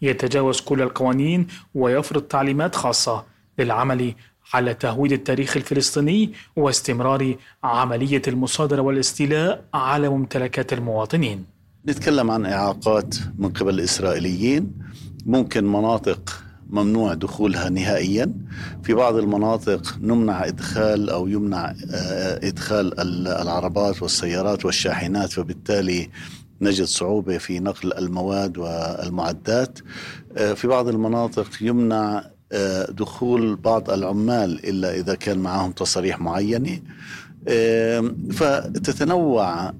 [0.01, 3.25] يتجاوز كل القوانين ويفرض تعليمات خاصة
[3.59, 4.13] للعمل
[4.53, 11.45] على تهويد التاريخ الفلسطيني واستمرار عملية المصادرة والاستيلاء على ممتلكات المواطنين.
[11.88, 14.71] نتكلم عن إعاقات من قبل الإسرائيليين.
[15.25, 18.34] ممكن مناطق ممنوع دخولها نهائيا.
[18.84, 26.10] في بعض المناطق نمنع إدخال أو يمنع آه، إدخال العربات والسيارات والشاحنات فبالتالي
[26.62, 29.79] نجد صعوبة في نقل المواد والمعدات.
[30.38, 36.79] آه، في بعض المناطق يمنع آه، دخول بعض العمال إلا إذا كان معهم تصاريح معينة.
[38.32, 39.73] فتتنوع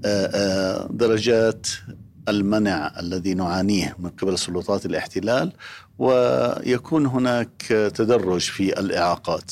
[0.89, 1.67] درجات
[2.30, 5.52] المنع الذي نعانيه من قبل سلطات الاحتلال.
[5.99, 7.62] ويكون هناك
[7.95, 9.51] تدرج في الإعاقات.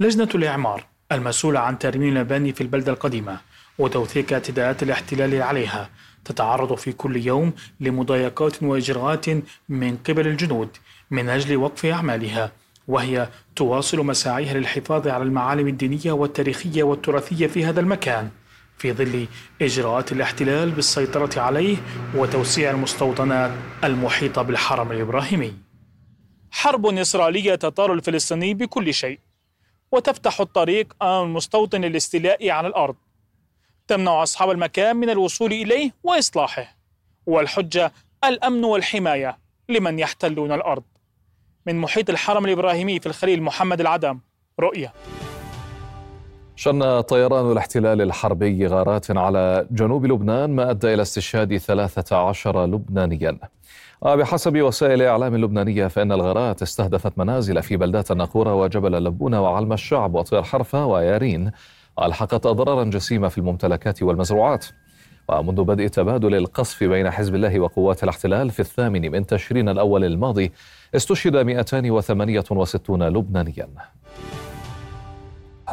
[0.00, 3.38] لجنة الإعمار المسؤولة عن ترميم المباني في البلدة القديمة
[3.78, 5.90] وتوثيق اعتداءات الاحتلال عليها
[6.24, 9.26] تتعرض في كل يوم لمضايقات وإجراءات
[9.68, 10.68] من قبل الجنود
[11.10, 12.52] من أجل وقف أعمالها
[12.88, 18.30] وهي تواصل مساعيها للحفاظ على المعالم الدينية والتاريخية والتراثية في هذا المكان
[18.78, 19.26] في ظل
[19.62, 21.76] إجراءات الاحتلال بالسيطرة عليه
[22.14, 23.50] وتوسيع المستوطنات
[23.84, 25.67] المحيطة بالحرم الإبراهيمي.
[26.50, 29.18] حرب إسرائيلية تطال الفلسطيني بكل شيء
[29.92, 32.96] وتفتح الطريق أمام المستوطن للاستيلاء على الأرض.
[33.88, 36.76] تمنع أصحاب المكان من الوصول إليه وإصلاحه
[37.26, 37.92] والحجة
[38.24, 40.82] الأمن والحماية لمن يحتلون الأرض.
[41.66, 44.18] من محيط الحرم الإبراهيمي في الخليل محمد العدم
[44.60, 44.92] رؤية.
[46.56, 53.38] شن طيران الاحتلال الحربي غارات على جنوب لبنان ما أدى إلى استشهاد 13 لبنانيا.
[54.00, 60.14] وبحسب وسائل إعلام لبنانية فإن الغارات استهدفت منازل في بلدات الناقورة وجبل لبونة وعلم الشعب
[60.14, 61.50] وطير حرفة ويارين.
[61.98, 64.66] وألحقت أضرارا جسيمة في الممتلكات والمزروعات.
[65.28, 70.52] ومنذ بدء تبادل القصف بين حزب الله وقوات الاحتلال في الثامن من تشرين الأول الماضي
[70.96, 73.68] استشهد 268 لبنانيا.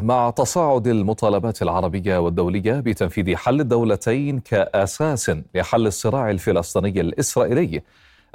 [0.02, 7.82] مع تصاعد المطالبات العربية والدولية بتنفيذ حل الدولتين كأساس لحل الصراع الفلسطيني الإسرائيلي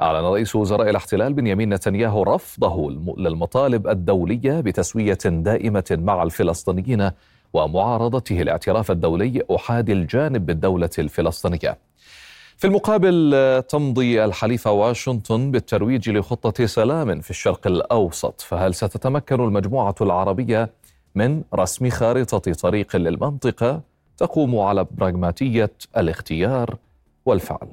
[0.02, 7.10] أعلن رئيس وزراء الاحتلال بنيامين نتنياهو رفضه للمطالب الدولية بتسوية دائمة مع الفلسطينيين
[7.52, 11.78] ومعارضته الاعتراف الدولي أحادي الجانب بالدولة الفلسطينية.
[12.56, 20.70] في المقابل تمضي الحليفة واشنطن بالترويج لخطة سلام في الشرق الأوسط فهل ستتمكن المجموعة العربية
[21.14, 23.80] من رسم خارطة طريق للمنطقة
[24.16, 26.76] تقوم على براغماتية الاختيار
[27.26, 27.68] والفعل؟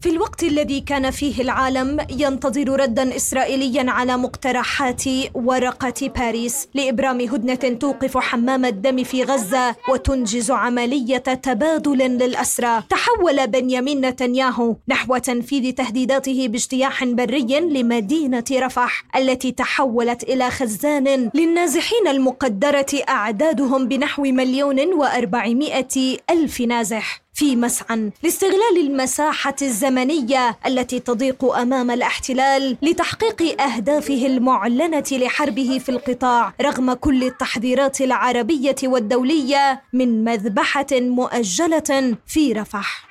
[0.00, 5.02] في الوقت الذي كان فيه العالم ينتظر ردا اسرائيليا على مقترحات
[5.34, 12.82] ورقة باريس لإبرام هدنة توقف حمام الدم في غزة وتنجز عملية تبادل للأسرى.
[12.90, 22.08] تحول بنيامين نتنياهو نحو تنفيذ تهديداته باجتياح بري لمدينة رفح التي تحولت إلى خزان للنازحين
[22.08, 27.22] المقدرة أعدادهم بنحو مليون وأربعمائة ألف نازح.
[27.40, 36.54] في مسعى لاستغلال المساحة الزمنية التي تضيق أمام الاحتلال لتحقيق أهدافه المعلنة لحربه في القطاع
[36.60, 43.09] رغم كل التحذيرات العربية والدولية من مذبحة مؤجلة في رفح.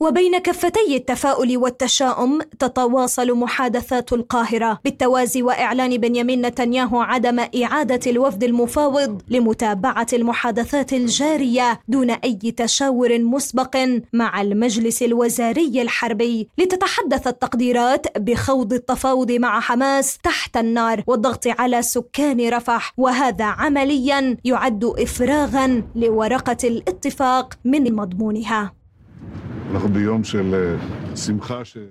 [0.00, 9.22] وبين كفتي التفاؤل والتشاؤم تتواصل محادثات القاهرة بالتوازي وإعلان بنيامين نتنياهو عدم إعادة الوفد المفاوض
[9.28, 13.76] لمتابعة المحادثات الجارية دون أي تشاور مسبق
[14.12, 22.48] مع المجلس الوزاري الحربي لتتحدث التقديرات بخوض التفاوض مع حماس تحت النار والضغط على سكان
[22.48, 28.77] رفح وهذا عمليا يعد إفراغا لورقة الاتفاق من مضمونها.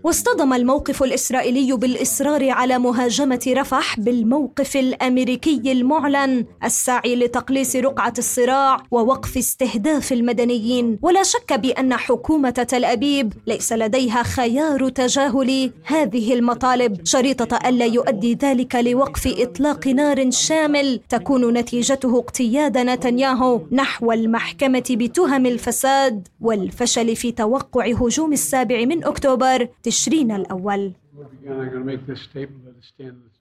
[0.03, 9.37] واصطدم الموقف الإسرائيلي بالإصرار على مهاجمة رفح بالموقف الأمريكي المعلن السعي لتقليص رقعة الصراع ووقف
[9.37, 10.99] استهداف المدنيين.
[11.01, 17.05] ولا شك بأن حكومة تل أبيب ليس لديها خيار تجاهل هذه المطالب.
[17.05, 25.45] شريطة ألا يؤدي ذلك لوقف إطلاق نار شامل تكون نتيجته اقتياد نتنياهو نحو المحكمة بتهم
[25.45, 30.93] الفساد والفشل في توقع هجوم السابع من أكتوبر تشرين الأول.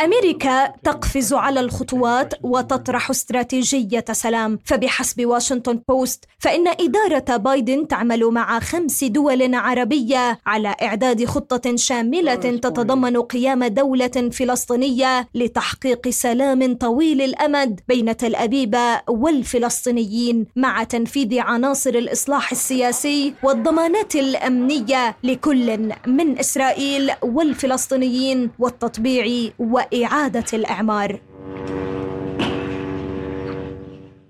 [0.04, 4.58] أمريكا تقفز على الخطوات وتطرح استراتيجية سلام.
[4.64, 12.34] فبحسب واشنطن بوست فإن إدارة بايدن تعمل مع خمس دول عربية على إعداد خطة شاملة
[12.34, 18.76] تتضمن قيام دولة فلسطينية لتحقيق سلام طويل الأمد بين تل أبيب
[19.08, 29.50] والفلسطينيين مع تنفيذ عناصر الإصلاح السياسي والضمانات الأمنية لكل من إسرائيل والفلسطينيين والتطبيع
[29.92, 31.20] واعاده الإعمار.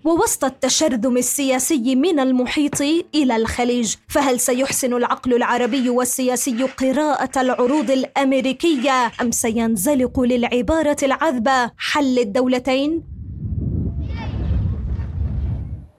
[0.05, 2.81] ووسط التشرذم السياسي من المحيط
[3.15, 12.19] إلى الخليج فهل سيحسن العقل العربي والسياسي قراءة العروض الأمريكية أم سينزلق للعبارة العذبة حل
[12.19, 13.16] الدولتين؟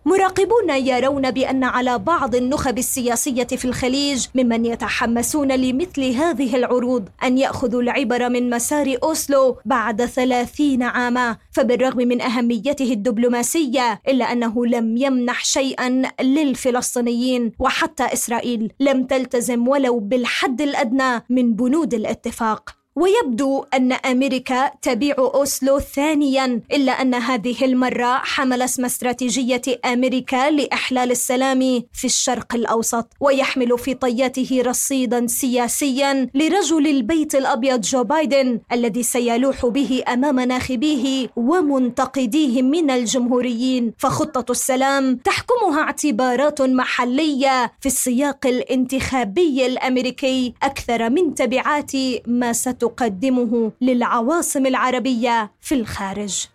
[0.07, 7.37] مراقبون يرون بأن على بعض النخب السياسية في الخليج ممن يتحمسون لمثل هذه العروض أن
[7.37, 14.97] يأخذوا العبر من مسار أوسلو بعد ثلاثين عاما فبالرغم من أهميته الدبلوماسية إلا أنه لم
[14.97, 22.76] يمنح شيئا للفلسطينيين وحتى إسرائيل لم تلتزم ولو بالحد الأدنى من بنود الاتفاق.
[22.97, 31.11] ويبدو أن أمريكا تبيع أوسلو ثانيا إلا أن هذه المرة حمل اسم استراتيجية أمريكا لإحلال
[31.11, 39.03] السلام في الشرق الأوسط ويحمل في طياته رصيدا سياسيا لرجل البيت الأبيض جو بايدن الذي
[39.03, 43.93] سيلوح به أمام ناخبيه ومنتقديه من الجمهوريين.
[43.97, 51.91] فخطة السلام تحكمها اعتبارات محلية في السياق الانتخابي الأمريكي أكثر من تبعات
[52.27, 56.47] ما ستقوم تقدمه للعواصم العربية في الخارج.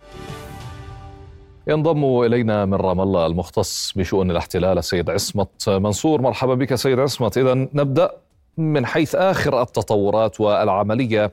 [1.66, 6.22] ينضم إلينا من رام الله المختص بشؤون الاحتلال السيد عصمت منصور.
[6.22, 7.38] مرحبا بك سيد عصمت.
[7.38, 8.10] اذا نبدأ
[8.58, 11.32] من حيث آخر التطورات والعملية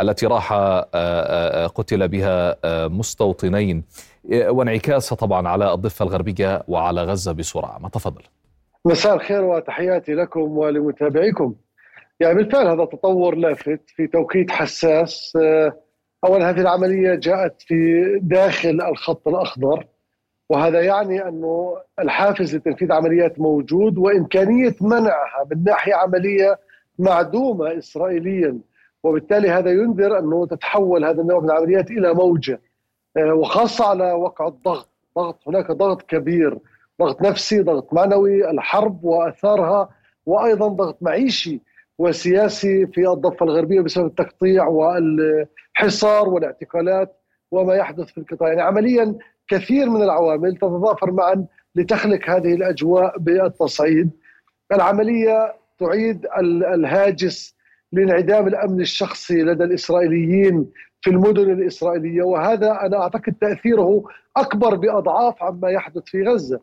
[0.00, 3.84] التي راح آه، آه، قتل بها آه، مستوطنين.
[4.32, 7.78] وانعكاسها طبعا على الضفة الغربية وعلى غزة بسرعة.
[7.78, 8.22] ما تفضل.
[8.84, 11.54] مساء الخير وتحياتي لكم ولمتابعيكم.
[12.20, 15.36] يعني بالفعل هذا تطور لافت في توقيت حساس.
[15.42, 15.72] آه،
[16.24, 19.86] اولا هذه العملية جاءت في داخل الخط الأخضر
[20.48, 26.58] وهذا يعني أنه الحافز لتنفيذ عمليات موجود وإمكانية منعها من ناحية عملية
[26.98, 28.58] معدومة اسرائيليا
[29.02, 32.60] وبالتالي هذا ينذر أنه تتحول هذا النوع من العمليات إلى موجة.
[33.16, 34.88] آه، وخاصة على وقع الضغط.
[35.18, 36.58] ضغط هناك ضغط كبير
[37.00, 39.88] ضغط نفسي ضغط معنوي الحرب وآثارها
[40.26, 41.60] وأيضا ضغط معيشي.
[41.98, 47.20] وسياسي في الضفة الغربية بسبب التقطيع والحصار والاعتقالات
[47.50, 48.48] وما يحدث في القطاع.
[48.48, 49.18] يعني عمليا
[49.48, 54.10] كثير من العوامل تتضافر معا لتخلق هذه الأجواء بالتصعيد.
[54.72, 56.26] العملية تعيد
[56.74, 57.56] الهاجس
[57.92, 60.66] لانعدام الأمن الشخصي لدى الإسرائيليين
[61.00, 64.04] في المدن الإسرائيلية وهذا أنا أعتقد تأثيره
[64.36, 66.60] أكبر بأضعاف عما يحدث في غزة.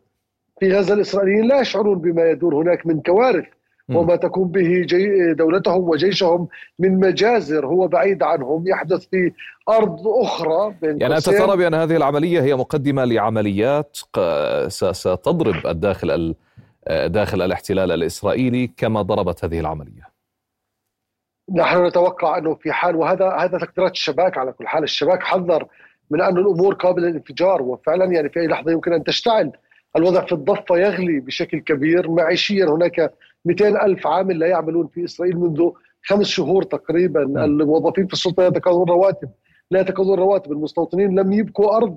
[0.60, 3.44] في غزة الإسرائيليين لا يشعرون بما يدور هناك من كوارث.
[3.88, 9.32] وما تكون به جي دولتهم وجيشهم من مجازر هو بعيد عنهم يحدث في
[9.68, 13.98] أرض أخرى بين يعني أنت ترى بأن هذه العملية هي مقدمة لعمليات
[14.68, 16.34] ستضرب الداخل
[17.06, 20.14] داخل الاحتلال الإسرائيلي كما ضربت هذه العملية.
[21.54, 24.82] نحن نتوقع أنه في حال وهذا هذا تقديرات الشباك على كل حال.
[24.82, 25.66] الشباك حذر
[26.10, 29.52] من أن الأمور قابلة للانفجار وفعلا يعني في أي لحظة يمكن أن تشتعل.
[29.96, 32.10] الوضع في الضفة يغلي بشكل كبير.
[32.10, 33.14] معيشيا هناك
[33.44, 35.70] 200 ألف عامل لا يعملون في إسرائيل منذ
[36.02, 37.22] خمس شهور تقريبا.
[37.22, 39.28] الموظفين في السلطة لا يتقاضون رواتب
[39.70, 41.96] لا يتقاضون رواتب المستوطنين لم يبقوا أرض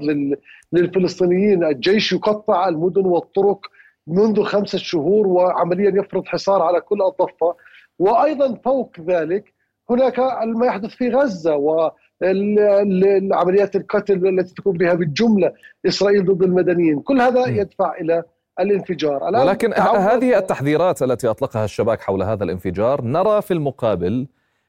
[0.74, 1.64] للفلسطينيين.
[1.64, 3.60] الجيش يقطع المدن والطرق
[4.08, 7.56] منذ خمسة شهور وعمليا يفرض حصار على كل الضفة.
[8.00, 9.54] وأيضا فوق ذلك
[9.90, 11.92] هناك ما يحدث في غزة و
[13.76, 15.54] القتل التي تقوم بها بالجملة
[15.88, 18.24] إسرائيل ضد المدنيين، كل هذا يدفع إلى
[18.60, 24.28] الانفجار ولكن هذه التحذيرات التي أطلقها الشباك حول هذا الانفجار نرى في المقابل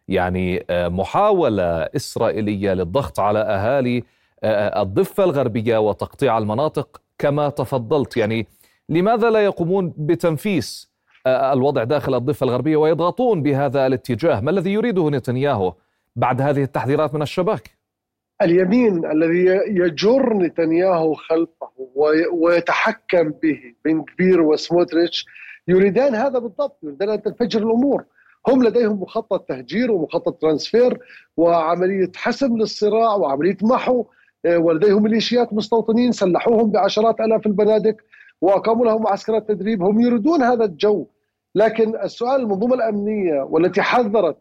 [0.08, 4.04] يعني آه، محاولة إسرائيلية للضغط على أهالي
[4.42, 8.46] آه، الضفة الغربية وتقطيع المناطق كما تفضلت يعني
[8.88, 10.88] لماذا لا يقومون بتنفيس
[11.26, 15.74] آه، الوضع داخل الضفة الغربية ويضغطون بهذا الاتجاه؟ ما الذي يريده نتنياهو
[16.16, 17.70] بعد هذه التحذيرات من الشباك؟
[18.42, 21.70] اليمين الذي يجر نتنياهو خلفه
[22.32, 25.26] ويتحكم به بن كبير وسموتريتش.
[25.68, 28.04] يريدان هذا بالضبط يريدان أن تنفجر الأمور.
[28.48, 30.98] هم لديهم مخطط تهجير ومخطط ترانسفير
[31.36, 34.04] وعملية حسم للصراع وعملية محو.
[34.46, 37.96] آه، ولديهم ميليشيات مستوطنين سلحوهم بعشرات آلاف البنادق
[38.40, 39.82] وأقاموا لهم معسكرات تدريب.
[39.82, 41.06] هم يريدون هذا الجو.
[41.54, 44.36] لكن السؤال المنظومه الأمنية والتي حذرت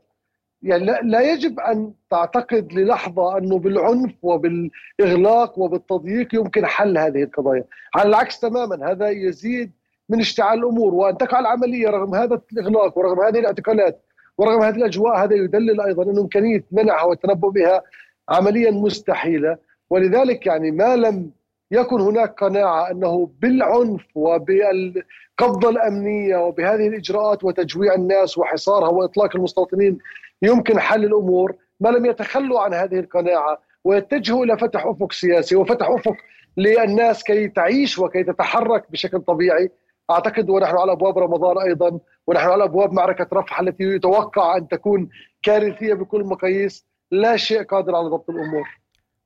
[0.63, 7.63] يعني لا يجب أن تعتقد للحظة أنه بالعنف وبالإغلاق وبالتضييق يمكن حل هذه القضايا،
[7.95, 9.71] على العكس تماما هذا يزيد
[10.09, 14.01] من اشتعال الأمور وأن تقع العملية رغم هذا الإغلاق ورغم هذه الاعتقالات
[14.37, 17.81] ورغم هذه الأجواء هذا يدلل أيضا انه إمكانية منعها والتنبؤ بها
[18.29, 19.57] عمليا مستحيلة.
[19.89, 21.31] ولذلك يعني ما لم
[21.71, 29.97] يكن هناك قناعة أنه بالعنف وبالقبضة الأمنية وبهذه الإجراءات وتجويع الناس وحصارها وإطلاق المستوطنين
[30.41, 35.89] يمكن حل الأمور ما لم يتخلوا عن هذه القناعة ويتجهوا إلى فتح أفق سياسي وفتح
[35.89, 36.15] أفق
[36.57, 39.71] للناس كي تعيش وكي تتحرك بشكل طبيعي.
[40.11, 45.09] أعتقد ونحن على أبواب رمضان أيضا ونحن على أبواب معركة رفح التي يتوقع أن تكون
[45.43, 48.67] كارثية بكل المقاييس لا شيء قادر على ضبط الأمور.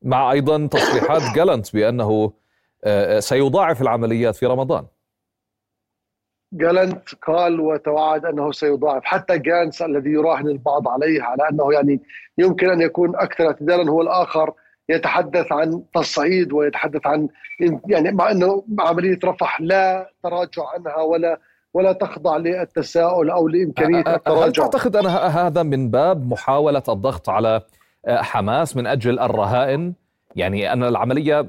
[0.02, 2.32] مع أيضا تصريحات جالنت بأنه
[2.84, 4.86] آه، سيضاعف العمليات في رمضان.
[6.54, 9.04] جالنت قال وتوعد أنه سيضاعف.
[9.04, 12.02] حتى جانس الذي يراهن البعض عليه على أنه يعني
[12.38, 14.54] يمكن أن يكون أكثر اعتدالا هو الآخر
[14.90, 17.28] يتحدث عن تصعيد ويتحدث عن
[17.88, 21.40] يعني مع أنه عملية رفح لا تراجع عنها ولا
[21.74, 27.62] ولا تخضع للتساؤل أو لإمكانية التراجع هل تعتقد أن هذا من باب محاولة الضغط على
[28.08, 29.94] حماس من أجل الرهائن؟
[30.36, 31.46] يعني أن العملية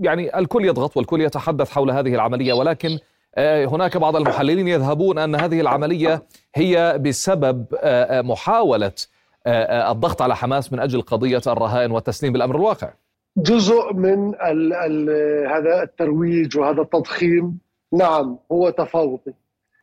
[0.00, 2.98] يعني الكل يضغط والكل يتحدث حول هذه العملية ولكن
[3.38, 6.22] هناك بعض المحللين يذهبون أن هذه العملية
[6.54, 8.92] هي بسبب آه، آه، محاولة
[9.46, 12.90] الضغط على حماس من أجل قضية الرهائن والتسليم بالأمر الواقع.
[13.36, 15.10] جزء من ال ال
[15.46, 17.58] هذا الترويج وهذا التضخيم
[17.92, 19.34] نعم هو تفاوضي.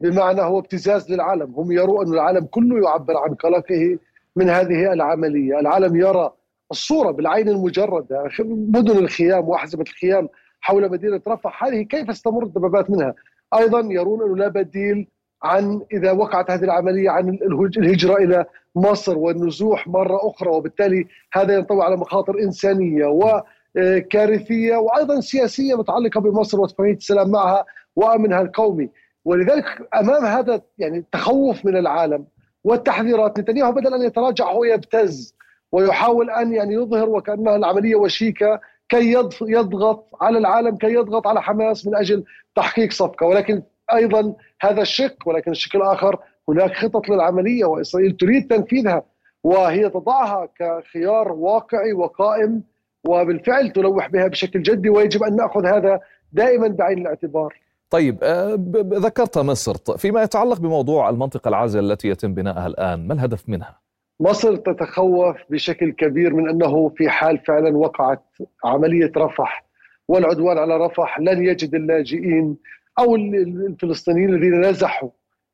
[0.02, 1.54] بمعنى هو ابتزاز للعالم.
[1.56, 3.98] هم يروا أن العالم كله يعبر عن قلقه
[4.36, 5.60] من هذه العملية.
[5.60, 6.32] العالم يرى
[6.72, 10.30] الصورة بالعين المجردة مدن الخيام وأحزمة الخيام
[10.62, 11.64] حول مدينة رفح.
[11.64, 13.14] هذه كيف استمر الدبابات منها؟
[13.54, 15.08] أيضا يرون أنه لا بديل
[15.44, 17.30] عن إذا وقعت هذه العملية عن
[17.78, 18.46] الهجرة إلى
[18.76, 26.60] مصر والنزوح مرة أخرى وبالتالي هذا ينطوي على مخاطر إنسانية وكارثية وأيضا سياسية متعلقة بمصر
[26.62, 28.90] واتفاقيه السلام معها وأمنها القومي.
[29.26, 32.26] ولذلك أمام هذا يعني التخوف من العالم
[32.64, 35.36] والتحذيرات نتنياهو بدل أن يتراجع هو يبتز
[35.72, 38.60] ويحاول أن يعني يظهر وكأنها العملية وشيكة
[38.90, 39.12] كي
[39.42, 42.24] يضغط على العالم كي يضغط على حماس من أجل
[42.56, 43.64] تحقيق صفقة ولكن
[43.94, 46.20] أيضا هذا الشق ولكن الشق الآخر
[46.50, 49.04] هناك خطط للعملية وإسرائيل تريد تنفيذها
[49.44, 52.64] وهي تضعها كخيار واقعي وقائم
[53.08, 56.00] وبالفعل تلوح بها بشكل جدي ويجب أن نأخذ هذا
[56.34, 57.60] دائما بعين الاعتبار.
[57.90, 58.56] طيب آه،
[58.94, 63.80] ذكرت مصر فيما يتعلق بموضوع المنطقة العازله التي يتم بنائها الآن ما الهدف منها؟
[64.20, 68.24] مصر تتخوف بشكل كبير من أنه في حال فعلا وقعت
[68.66, 69.66] عملية رفح
[70.08, 72.58] والعدوان على رفح لن يجد اللاجئين
[73.00, 75.10] أو الفلسطينيين الذين نزحوا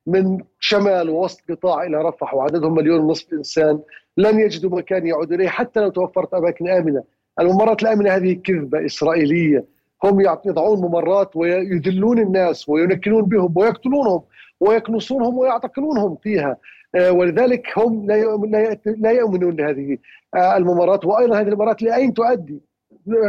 [0.07, 3.79] من شمال ووسط قطاع إلى رفح وعددهم مليون ونصف إنسان
[4.17, 7.03] لن يجدوا مكان يعودوا إليه حتى لو توفرت أماكن آمنة.
[7.39, 9.65] الممرات الآمنة هذه كذبة إسرائيلية
[10.03, 14.21] هم يضعون ممرات ويدلون الناس وينكلون بهم ويقتلونهم
[14.59, 16.57] ويكنسونهم ويعتقلونهم فيها
[16.95, 18.07] ولذلك هم
[18.97, 19.97] لا يؤمنون بهذه
[20.35, 22.61] آه، الممرات وأيضا هذه الممرات لأين تؤدي؟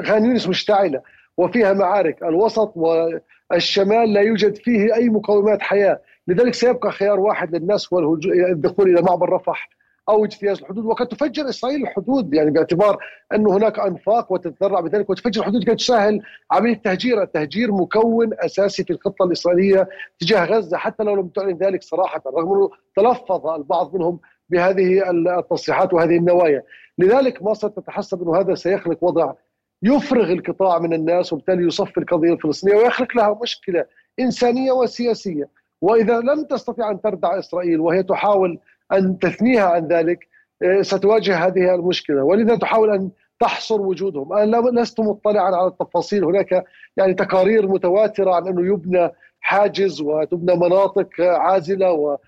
[0.04, 1.02] خان يونس مشتعلة
[1.36, 7.92] وفيها معارك الوسط والشمال لا يوجد فيه أي مقومات حياة لذلك سيبقى خيار واحد للناس
[7.92, 8.14] هو
[8.52, 9.68] الدخول إلى معبر رفح
[10.08, 12.98] أو اجتياز الحدود وقد تفجر إسرائيل الحدود يعني باعتبار
[13.34, 18.92] انه هناك أنفاق وتتذرع بذلك وتفجر الحدود كي تسهل عملية التهجير، التهجير مكون أساسي في
[18.92, 19.88] الخطة الإسرائيلية
[20.18, 25.94] تجاه غزة حتى لو لم تعلن ذلك صراحة رغم أنه تلفظ البعض منهم بهذه التصريحات
[25.94, 26.62] وهذه النوايا،
[26.98, 29.32] لذلك مصر تتحسب أنه هذا سيخلق وضع
[29.82, 33.84] يفرغ القطاع من الناس وبالتالي يصفي القضية الفلسطينية ويخلق لها مشكلة
[34.20, 35.48] إنسانية وسياسية،
[35.80, 38.58] وإذا لم تستطيع أن تردع إسرائيل وهي تحاول
[38.92, 40.28] أن تثنيها عن ذلك
[40.62, 42.22] آه، ستواجه هذه المشكلة.
[42.22, 43.10] ولذا تحاول أن
[43.40, 44.32] تحصر وجودهم.
[44.32, 46.24] أنا لست مطلعا على التفاصيل.
[46.24, 46.64] هناك
[46.96, 49.10] يعني تقارير متواترة عن أنه يبنى
[49.40, 52.18] حاجز وتبنى مناطق عازلة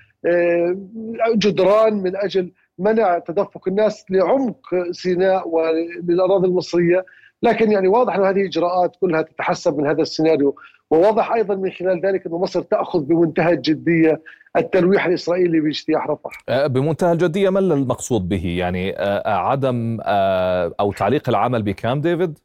[1.33, 7.05] وجدران آه، من أجل منع تدفق الناس لعمق سيناء وللاراضي المصرية.
[7.43, 10.57] لكن يعني واضح أن هذه إجراءات كلها تتحسب من هذا السيناريو.
[10.91, 14.23] وواضح أيضا من خلال ذلك أن مصر تأخذ بمنتهى الجدية
[14.59, 16.43] التلويح الإسرائيلي باجتياح رفح.
[16.49, 19.99] أه، بمنتهى الجدية ما المقصود به؟ يعني أه، أه، عدم
[20.81, 22.39] أو تعليق العمل بكام ديفيد؟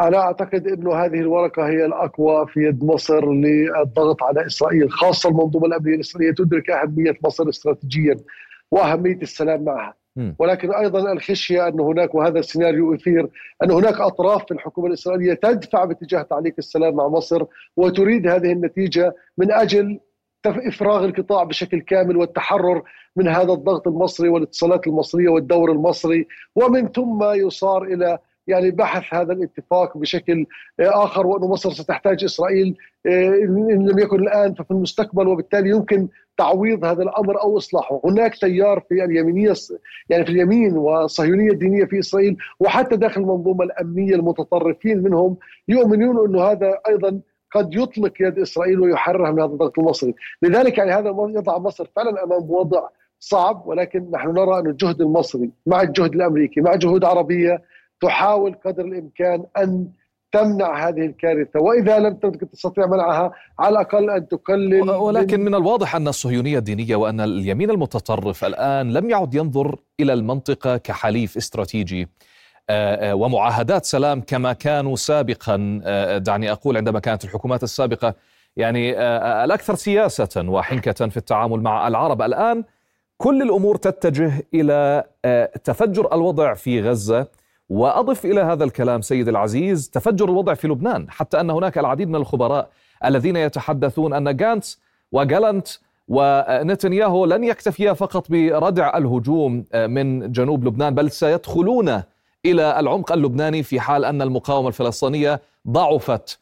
[0.00, 5.66] أنا أعتقد انه هذه الورقة هي الأقوى في يد مصر للضغط على إسرائيل، خاصة المنظومة
[5.66, 8.16] الأمنية الإسرائيلية تدرك أهمية مصر استراتيجيا
[8.70, 9.98] وأهمية السلام معها.
[10.38, 13.28] ولكن أيضا الخشية أن هناك وهذا السيناريو يثير
[13.64, 17.44] أن هناك أطراف في الحكومة الإسرائيلية تدفع باتجاه تعليق السلام مع مصر
[17.76, 20.00] وتريد هذه النتيجة من أجل
[20.48, 22.82] إفراغ القطاع بشكل كامل والتحرر
[23.16, 26.26] من هذا الضغط المصري والاتصالات المصرية والدور المصري
[26.56, 28.18] ومن ثم يصار إلى
[28.48, 30.46] يعني بحث هذا الاتفاق بشكل
[30.80, 32.76] آخر وأن مصر ستحتاج إسرائيل
[33.06, 38.80] إن لم يكن الآن ففي المستقبل وبالتالي يمكن تعويض هذا الأمر أو إصلاحه، هناك تيار
[38.88, 39.52] في اليمينية
[40.08, 45.36] يعني في اليمين والصهيونيه الدينية في إسرائيل وحتى داخل المنظومة الأمنية المتطرفين منهم
[45.68, 47.20] يؤمنون انه هذا أيضا
[47.54, 52.24] قد يطلق يد إسرائيل ويحررها من هذا الضغط المصري، لذلك يعني هذا يضع مصر فعلا
[52.24, 52.88] أمام وضع
[53.20, 57.62] صعب ولكن نحن نرى أن الجهد المصري مع الجهد الأمريكي مع جهود عربية
[58.00, 59.88] تحاول قدر الإمكان أن
[60.32, 61.60] تمنع هذه الكارثة.
[61.60, 62.14] وإذا لم
[62.52, 68.44] تستطيع منعها على الأقل أن تقلل ولكن من الواضح أن الصهيونية الدينية وأن اليمين المتطرف
[68.44, 72.08] الآن لم يعد ينظر إلى المنطقة كحليف استراتيجي.
[73.12, 75.80] ومعاهدات سلام كما كانوا سابقا.
[75.84, 78.14] آه، دعني أقول عندما كانت الحكومات السابقة
[78.56, 78.98] يعني
[79.44, 82.22] الأكثر سياسة وحنكة في التعامل مع العرب.
[82.22, 82.64] الآن
[83.16, 85.04] كل الأمور تتجه إلى
[85.64, 87.26] تفجر الوضع في غزة.
[87.68, 92.16] وأضف إلى هذا الكلام سيد العزيز تفجر الوضع في لبنان حتى أن هناك العديد من
[92.16, 92.70] الخبراء
[93.04, 94.80] الذين يتحدثون أن جانتس
[95.12, 95.68] وجالنت
[96.08, 102.02] ونتنياهو لن يكتفيا فقط بردع الهجوم من جنوب لبنان بل سيدخلون
[102.44, 106.38] إلى العمق اللبناني في حال أن المقاومة الفلسطينية ضعفت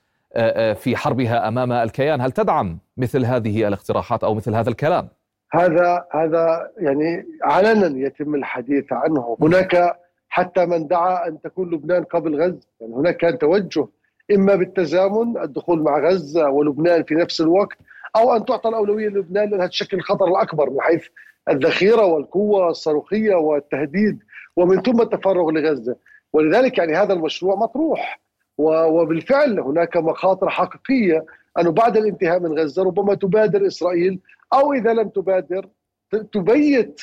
[0.74, 5.09] في حربها أمام الكيان، هل تدعم مثل هذه الاقتراحات أو مثل هذا الكلام؟
[5.53, 9.97] هذا هذا يعني علنا يتم الحديث عنه، هناك
[10.28, 13.86] حتى من دعا أن تكون لبنان قبل غزة، يعني هناك كان توجه
[14.34, 17.78] إما بالتزامن الدخول مع غزة ولبنان في نفس الوقت
[18.16, 21.07] أو أن تعطى الأولوية للبنان لأنها تشكل الخطر الاكبر من حيث
[21.49, 24.18] الذخيرة والقوة الصاروخية والتهديد.
[24.57, 25.96] ومن ثم التفرغ لغزة،
[26.32, 28.20] ولذلك يعني هذا المشروع مطروح.
[28.59, 31.24] وبالفعل هناك مخاطر حقيقية
[31.59, 34.20] أنه بعد الانتهاء من غزة ربما تبادر إسرائيل
[34.52, 35.68] أو إذا لم تبادر
[36.32, 37.00] تبيت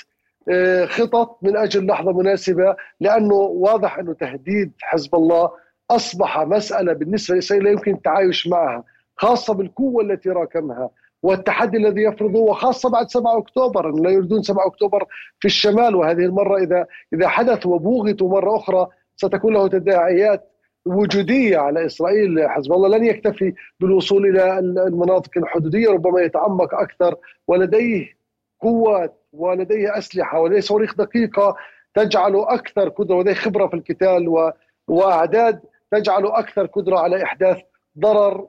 [0.50, 5.52] آه، خطط من أجل لحظة مناسبة لأنه واضح أنه تهديد حزب الله
[5.92, 8.84] أصبح مسألة بالنسبة لإسرائيل لا يمكن التعايش معها
[9.18, 10.90] خاصة بالقوة التي راكمها.
[11.24, 15.06] والتحدي الذي يفرضه وخاصة بعد 7 أكتوبر لا يريدون 7 أكتوبر
[15.40, 20.50] في الشمال وهذه المرة إذا إذا حدث وبوغتوا مرة أخرى ستكون له تداعيات
[20.86, 27.16] وجودية على إسرائيل حزب الله لن يكتفي بالوصول إلى المناطق الحدودية ربما يتعمق أكثر
[27.48, 28.18] ولديه
[28.62, 31.56] قوات ولديه أسلحة ولديه صواريخ دقيقة
[31.96, 34.52] تجعله أكثر قدرة ولديه خبرة في القتال.
[34.88, 35.60] وأعداد
[35.92, 37.58] تجعله أكثر قدرة على إحداث
[38.00, 38.48] ضرر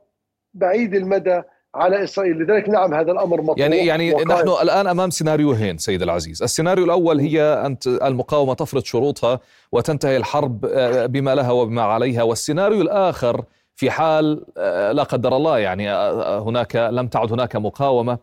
[0.54, 1.42] بعيد المدى
[1.74, 4.28] على إسرائيل، لذلك نعم هذا الأمر مطروح يعني يعني وقائد.
[4.28, 9.40] نحن الآن أمام سيناريوهين سيد العزيز، السيناريو الأول هي أن المقاومة تفرض شروطها
[9.72, 13.44] وتنتهي الحرب آه، بما لها وبما عليها، والسيناريو الآخر
[13.74, 18.18] في حال آه، لا قدر الله يعني آه، هناك لم تعد هناك مقاومة.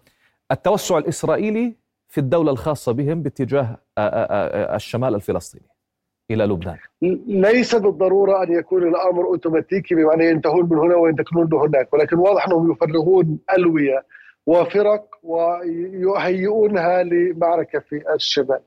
[0.51, 1.75] التوسع الإسرائيلي
[2.07, 3.77] في الدولة الخاصة بهم باتجاه
[4.75, 5.65] الشمال الفلسطيني.
[6.33, 6.77] إلى لبنان.
[7.27, 12.47] ليس بالضرورة أن يكون الأمر أوتوماتيكي بمعنى ينتهون من هنا وينتقلون من هناك ولكن واضح
[12.47, 14.05] أنهم يفرغون ألوية
[14.45, 18.59] وفرق ويهيئونها لمعركة في الشمال.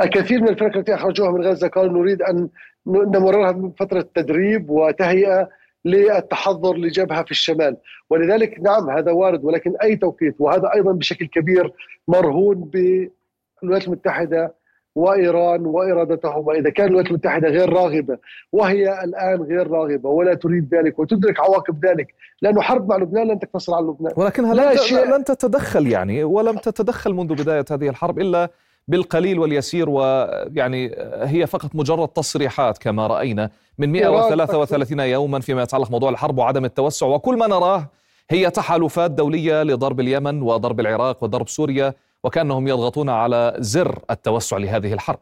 [0.00, 2.48] الكثير من الفرق التي أخرجوها من غزة قالوا نريد أن
[2.86, 5.48] نمررها من فترة تدريب وتهيئة
[5.84, 7.76] للتحضر لجبهة في الشمال.
[8.10, 11.72] ولذلك نعم هذا وارد ولكن أي توقيت؟ وهذا أيضا بشكل كبير
[12.08, 14.54] مرهون بالولايات المتحدة
[14.94, 18.18] وإيران وإرادتهم وإذا كان الولايات المتحدة غير راغبة
[18.52, 22.14] وهي الآن غير راغبة ولا تريد ذلك وتدرك عواقب ذلك.
[22.42, 24.12] لأنه حرب مع لبنان لن تقتصر على لبنان.
[24.16, 25.04] ولكنها لا شيء.
[25.16, 28.50] لن تتدخل يعني ولم تتدخل منذ بداية هذه الحرب إلا
[28.88, 36.10] بالقليل واليسير ويعني هي فقط مجرد تصريحات كما رأينا من 133 يوما فيما يتعلق موضوع
[36.10, 37.06] الحرب وعدم التوسع.
[37.06, 37.86] وكل ما نراه
[38.30, 41.94] هي تحالفات دولية لضرب اليمن وضرب العراق وضرب سوريا
[42.24, 45.18] وكأنهم يضغطون على زر التوسع لهذه الحرب.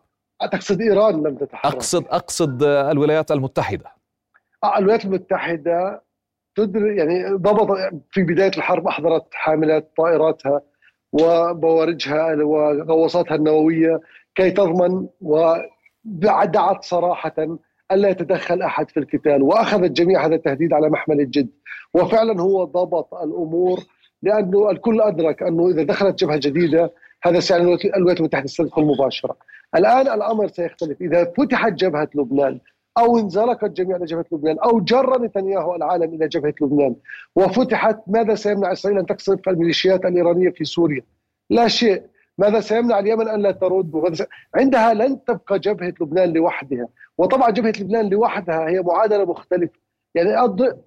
[0.53, 1.75] تقصد إيران لم تتحرك.
[1.75, 3.93] اقصد أقصد الولايات المتحدة.
[4.65, 6.03] آه الولايات المتحدة
[6.55, 7.79] تدر يعني ضبط
[8.11, 10.63] في بداية الحرب أحضرت حاملات طائراتها
[11.13, 14.01] وبوارجها وغواصاتها النووية
[14.35, 17.35] كي تضمن ودعت صراحة
[17.93, 21.51] الا يتدخل أحد في القتال وأخذت جميع هذا التهديد على محمل الجد.
[21.95, 23.79] وفعلا هو ضبط الأمور
[24.23, 26.93] لأنه الكل أدرك أنه إذا دخلت جبهة جديدة
[27.23, 27.62] هذا سيعني
[27.97, 29.37] الولايات المتحده ستدخل مباشره.
[29.77, 32.61] الآن الأمر سيختلف إذا فتحت جبهة لبنان
[32.99, 36.97] أو انزلقت جميع جبهة لبنان أو جر نتنياهو العالم إلى جبهة لبنان
[37.37, 41.03] وفتحت ماذا سيمنع إسرائيل أن تقصف الميليشيات الإيرانية في سوريا؟
[41.51, 42.03] لا شيء.
[42.39, 46.89] ماذا سيمنع اليمن أن لا ترد؟ عندها لن تبقى جبهة لبنان لوحدها،
[47.19, 49.79] وطبعا جبهة لبنان لوحدها هي معادلة مختلفة،
[50.14, 50.39] يعني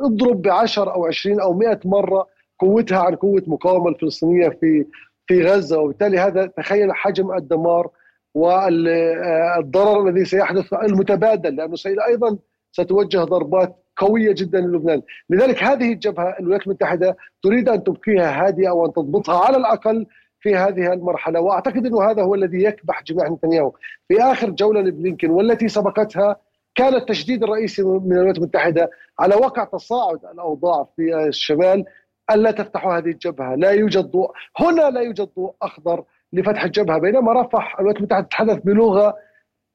[0.01, 2.27] اضرب ب 10 أو 20 أو 100 مرة
[2.61, 4.85] قوتها عن قوة مقاومة الفلسطينية في
[5.27, 5.79] في غزة.
[5.79, 7.89] وبالتالي هذا تخيل حجم الدمار
[8.33, 12.37] والضرر الذي سيحدث المتبادل لأنه اسرائيل أيضا
[12.71, 18.93] ستوجه ضربات قوية جدا للبنان، لذلك هذه الجبهة الولايات المتحدة تريد أن تبقيها هادئة وأن
[18.93, 20.05] تضبطها على الأقل
[20.39, 21.39] في هذه المرحلة.
[21.41, 23.71] وأعتقد أنه هذا هو الذي يكبح جماح نتنياهو.
[24.07, 26.35] في آخر جولة لبلينكن والتي سبقتها
[26.75, 28.89] كان التشديد الرئيسي من الولايات المتحدة
[29.19, 31.85] على وقع تصاعد الأوضاع في الشمال.
[32.31, 36.03] ألا تفتحوا هذه الجبهة، لا يوجد ضوء، هنا لا يوجد ضوء أخضر
[36.33, 39.15] لفتح الجبهة، بينما رفح الولايات المتحدة تتحدث بلغة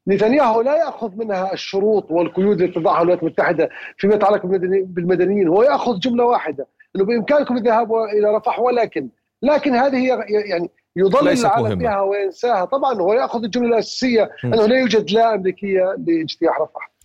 [0.08, 4.46] نتنياهو لا يأخذ منها الشروط والقيود التي تضعها الولايات المتحدة فيما يتعلق
[4.86, 6.66] بالمدنيين، هو يأخذ جملة واحدة
[6.96, 9.08] إنه بإمكانكم الذهاب إلى رفح ولكن
[9.42, 10.06] لكن هذه
[10.50, 15.96] يعني يضلل العالم بها وينساها، طبعا هو يأخذ الجملة الأساسية انه لا يوجد لا أمريكية
[16.06, 16.95] لإجتياح رفح.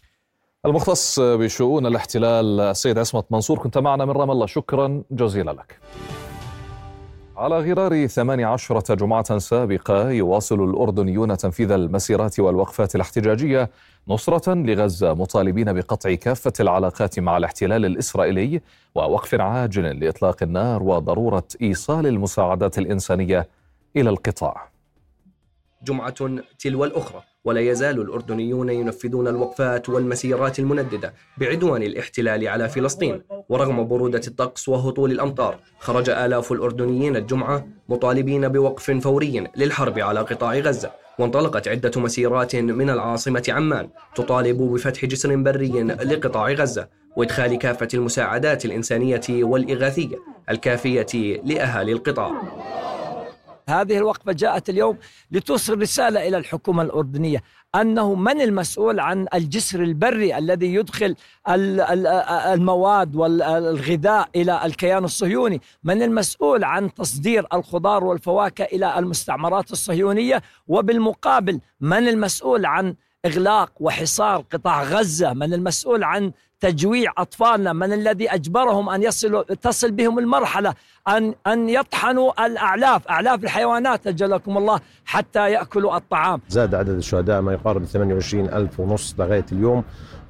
[0.66, 4.46] المختص بشؤون الاحتلال السيد عصمت منصور كنت معنا من رام الله.
[4.46, 5.80] شكرا جزيلا لك.
[7.38, 13.70] على غرار 18 جمعة سابقة يواصل الأردنيون تنفيذ المسيرات والوقفات الاحتجاجية
[14.08, 18.62] نصرة لغزة مطالبين بقطع كافة العلاقات مع الاحتلال الإسرائيلي
[18.96, 23.48] ووقف عاجل لإطلاق النار وضرورة إيصال المساعدات الإنسانية
[23.96, 24.70] إلى القطاع.
[25.84, 26.16] جمعة
[26.60, 27.31] تلو الأخرى.
[27.46, 35.12] ولا يزال الأردنيون ينفذون الوقفات والمسيرات المنددة بعدوان الاحتلال على فلسطين ورغم برودة الطقس وهطول
[35.12, 42.56] الأمطار خرج آلاف الأردنيين الجمعة مطالبين بوقف فوري للحرب على قطاع غزة وانطلقت عدة مسيرات
[42.56, 50.18] من العاصمة عمان تطالب بفتح جسر بري لقطاع غزة وإدخال كافة المساعدات الإنسانية والإغاثية
[50.50, 52.32] الكافية لأهالي القطاع.
[53.72, 54.98] هذه الوقفة جاءت اليوم
[55.32, 57.44] لتوصل رسالة إلى الحكومة الأردنية
[57.76, 61.16] أنه من المسؤول عن الجسر البري الذي يدخل
[62.54, 71.60] المواد والغذاء إلى الكيان الصهيوني؟ من المسؤول عن تصدير الخضار والفواكه إلى المستعمرات الصهيونية؟ وبالمقابل
[71.82, 72.96] من المسؤول عن
[73.26, 76.32] إغلاق وحصار قطاع غزة؟ من المسؤول عن
[76.62, 80.74] تجويع أطفالنا من الذي أجبرهم أن يصلوا تصل بهم المرحلة
[81.08, 87.54] أن أن يطحنوا الأعلاف أعلاف الحيوانات أجلكم الله حتى يأكلوا الطعام زاد عدد الشهداء ما
[87.54, 89.84] يقارب 28 ألف ونص لغاية اليوم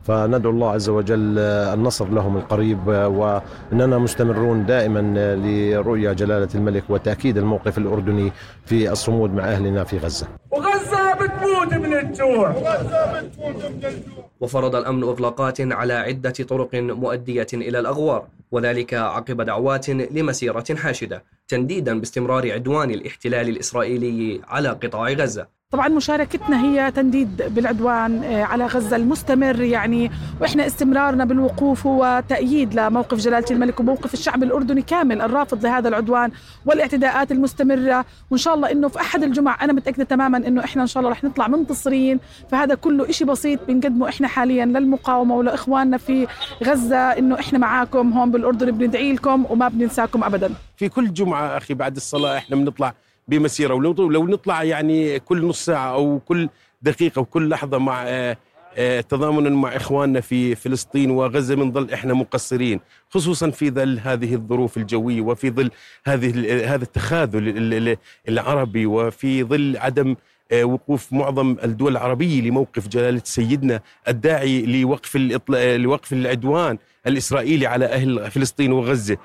[0.03, 5.01] فندعو الله عز وجل النصر لهم القريب وإننا مستمرون دائما
[5.35, 8.31] لرؤيا جلالة الملك وتأكيد الموقف الأردني
[8.65, 10.27] في الصمود مع أهلنا في غزة.
[10.51, 12.49] وغزه بتموت من الجوع.
[12.49, 14.30] وغزة بتموت من الجوع.
[14.41, 21.99] وفرض الأمن إطلاقات على عدة طرق مؤدية إلى الأغوار وذلك عقب دعوات لمسيرة حاشدة تنديدا
[21.99, 25.60] باستمرار عدوان الاحتلال الإسرائيلي على قطاع غزة.
[25.71, 30.11] طبعا مشاركتنا هي تنديد بالعدوان آه، على غزة المستمر يعني
[30.41, 36.31] وإحنا استمرارنا بالوقوف هو تأييد لموقف جلالة الملك وموقف الشعب الأردني كامل الرافض لهذا العدوان
[36.65, 38.05] والاعتداءات المستمرة.
[38.31, 41.11] وإن شاء الله إنه في أحد الجمع أنا متأكدة تماما إنه إحنا إن شاء الله
[41.11, 42.19] رح نطلع منتصرين.
[42.49, 46.27] فهذا كله إشي بسيط بنقدمه إحنا حاليا للمقاومة ولإخواننا في
[46.63, 50.53] غزة إنه إحنا معاكم هون بالأردن بندعي لكم وما بننساكم أبدا.
[50.77, 52.93] في كل جمعة أخي بعد الصلاة إحنا بنطلع
[53.27, 53.73] بمسيرة.
[53.73, 56.49] ولو لو نطلع يعني كل نص ساعة أو كل
[56.81, 58.37] دقيقة وكل لحظة مع آه،
[58.77, 64.77] آه، تضامنا مع إخواننا في فلسطين وغزة بنظل إحنا مقصرين خصوصا في ظل هذه الظروف
[64.77, 65.71] الجوية وفي ظل
[66.05, 66.29] هذه
[66.73, 67.97] هذا التخاذل
[68.29, 70.15] العربي وفي ظل عدم
[70.51, 75.15] آه، وقوف معظم الدول العربية لموقف جلالة سيدنا الداعي لوقف
[75.49, 79.17] لوقف العدوان الإسرائيلي على أهل فلسطين وغزة.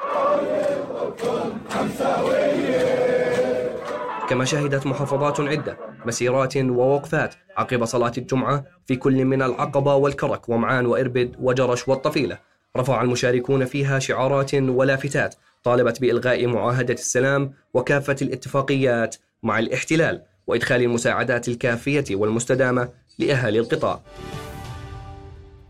[4.28, 10.86] كما شهدت محافظات عدة مسيرات ووقفات عقب صلاة الجمعة في كل من العقبة والكرك ومعان
[10.86, 12.38] وإربد وجرش والطفيلة.
[12.76, 21.48] رفع المشاركون فيها شعارات ولافتات طالبت بإلغاء معاهدة السلام وكافة الاتفاقيات مع الاحتلال وإدخال المساعدات
[21.48, 24.00] الكافية والمستدامة لأهالي القطاع.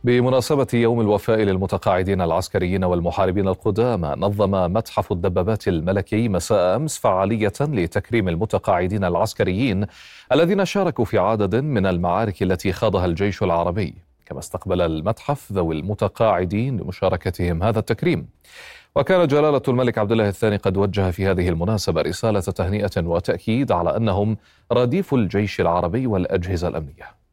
[0.07, 8.29] بمناسبة يوم الوفاء للمتقاعدين العسكريين والمحاربين القدامى نظم متحف الدبابات الملكي مساء أمس فعالية لتكريم
[8.29, 9.87] المتقاعدين العسكريين
[10.33, 13.95] الذين شاركوا في عدد من المعارك التي خاضها الجيش العربي.
[14.27, 18.29] كما استقبل المتحف ذوي المتقاعدين لمشاركتهم هذا التكريم.
[18.97, 23.97] وكان جلالة الملك عبد الله الثاني قد وجه في هذه المناسبة رسالة تهنئة وتأكيد على
[23.97, 24.37] أنهم
[24.73, 27.26] رديف الجيش العربي والأجهزة الأمنية.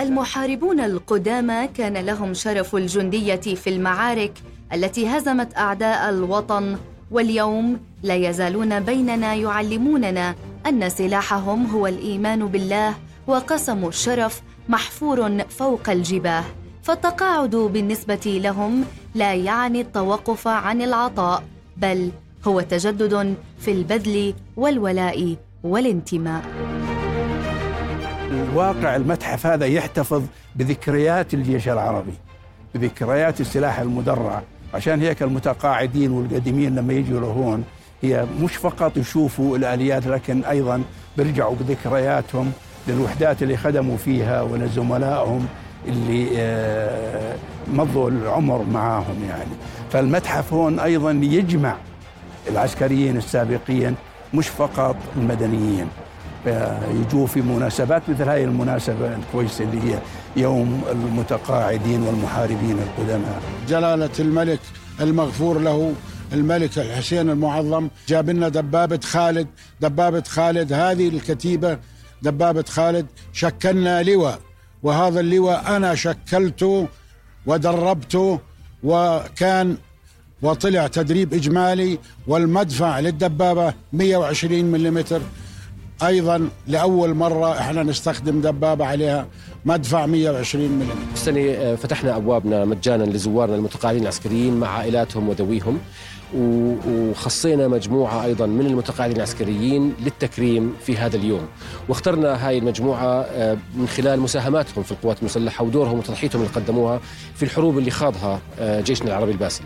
[0.00, 4.32] المحاربون القدامى كان لهم شرف الجندية في المعارك
[4.74, 6.76] التي هزمت أعداء الوطن
[7.10, 10.34] واليوم لا يزالون بيننا يعلموننا
[10.66, 12.94] أن سلاحهم هو الإيمان بالله
[13.26, 16.44] وقسم الشرف محفور فوق الجباه
[16.82, 18.84] فالتقاعد بالنسبة لهم
[19.14, 21.42] لا يعني التوقف عن العطاء
[21.76, 22.10] بل
[22.44, 26.71] هو تجدد في البذل والولاء والانتماء.
[28.34, 30.22] الواقع المتحف هذا يحتفظ
[30.56, 32.14] بذكريات الجيش العربي
[32.74, 34.42] بذكريات السلاح المدرع
[34.74, 37.64] عشان هيك المتقاعدين والقديمين لما يجوا لهون
[38.02, 40.82] هي مش فقط يشوفوا الآليات لكن أيضا
[41.16, 42.52] بيرجعوا بذكرياتهم
[42.88, 45.46] للوحدات اللي خدموا فيها ولزملائهم
[45.88, 47.34] اللي آه،
[47.72, 49.50] مضوا العمر معاهم يعني.
[49.92, 51.76] فالمتحف هون أيضا يجمع
[52.48, 53.94] العسكريين السابقين
[54.34, 55.88] مش فقط المدنيين.
[56.46, 59.98] يجوا في مناسبات مثل هذه المناسبة الكويسة اللي هي
[60.36, 63.42] يوم المتقاعدين والمحاربين القدماء.
[63.68, 64.60] جلالة الملك
[65.00, 65.92] المغفور له
[66.32, 69.46] الملك الحسين المعظم جاب لنا دبابة خالد.
[69.80, 71.78] دبابة خالد هذه الكتيبة
[72.22, 74.38] دبابة خالد شكلنا لواء.
[74.82, 76.88] وهذا اللواء أنا شكلته
[77.46, 78.40] ودربته
[78.84, 79.76] وكان
[80.42, 85.04] وطلع تدريب إجمالي والمدفع للدبابة 120 ملم
[86.06, 89.26] أيضا لأول مرة إحنا نستخدم دبابة عليها
[89.64, 90.88] مدفع 120 ملم.
[91.14, 95.78] السنة فتحنا أبوابنا مجانا لزوارنا المتقاعدين العسكريين مع عائلاتهم وذويهم
[96.34, 101.46] وخصينا مجموعة أيضا من المتقاعدين العسكريين للتكريم في هذا اليوم
[101.88, 107.00] واخترنا هاي المجموعة آه، من خلال مساهماتهم في القوات المسلحة ودورهم وتضحيتهم اللي قدموها
[107.34, 109.64] في الحروب اللي خاضها آه، جيشنا العربي الباسل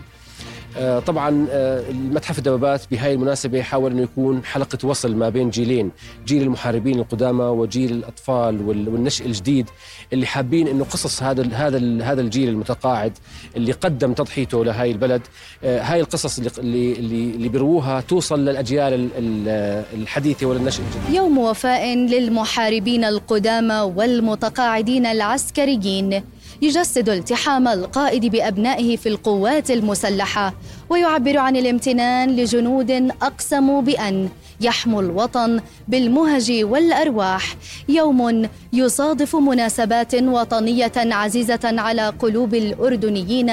[0.77, 5.91] طبعا آه، المتحف الدبابات بهاي المناسبة يحاول أنه يكون حلقة وصل ما بين جيلين
[6.25, 9.69] جيل المحاربين القدامى وجيل الأطفال والنشء الجديد
[10.13, 13.17] اللي حابين أنه قصص هذا هذا هذا الجيل المتقاعد
[13.55, 15.21] اللي قدم تضحيته لهاي البلد.
[15.63, 19.09] آه، هاي القصص اللي اللي اللي بيروها توصل للأجيال
[19.93, 21.15] الحديثة وللنشء الجديد.
[21.15, 26.23] يوم وفاء للمحاربين القدامى والمتقاعدين العسكريين.
[26.61, 30.53] يجسد التحام القائد بأبنائه في القوات المسلحة
[30.89, 32.91] ويعبر عن الامتنان لجنود
[33.21, 34.29] أقسموا بأن
[34.61, 37.55] يحموا الوطن بالمهج والأرواح.
[37.89, 43.51] يوم يصادف مناسبات وطنية عزيزة على قلوب الأردنيين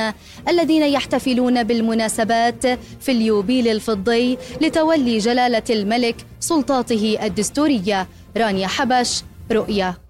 [0.48, 2.66] الذين يحتفلون بالمناسبات
[3.00, 10.03] في اليوبيل الفضي لتولي جلالة الملك سلطاته الدستورية رانيا حبش رؤيا.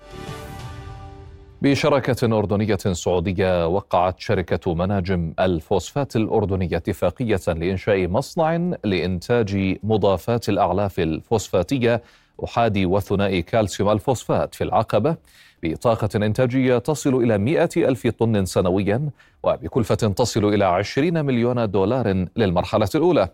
[1.64, 12.02] بشراكة أردنية سعودية وقعت شركة مناجم الفوسفات الأردنية اتفاقية لإنشاء مصنع لإنتاج مضافات الأعلاف الفوسفاتية
[12.44, 15.16] أحادي وثنائي كالسيوم الفوسفات في العقبة.
[15.62, 19.10] بطاقة إنتاجية تصل إلى 100 ألف طن سنويا
[19.42, 23.28] وبكلفة تصل إلى 20 مليون دولار للمرحلة الأولى.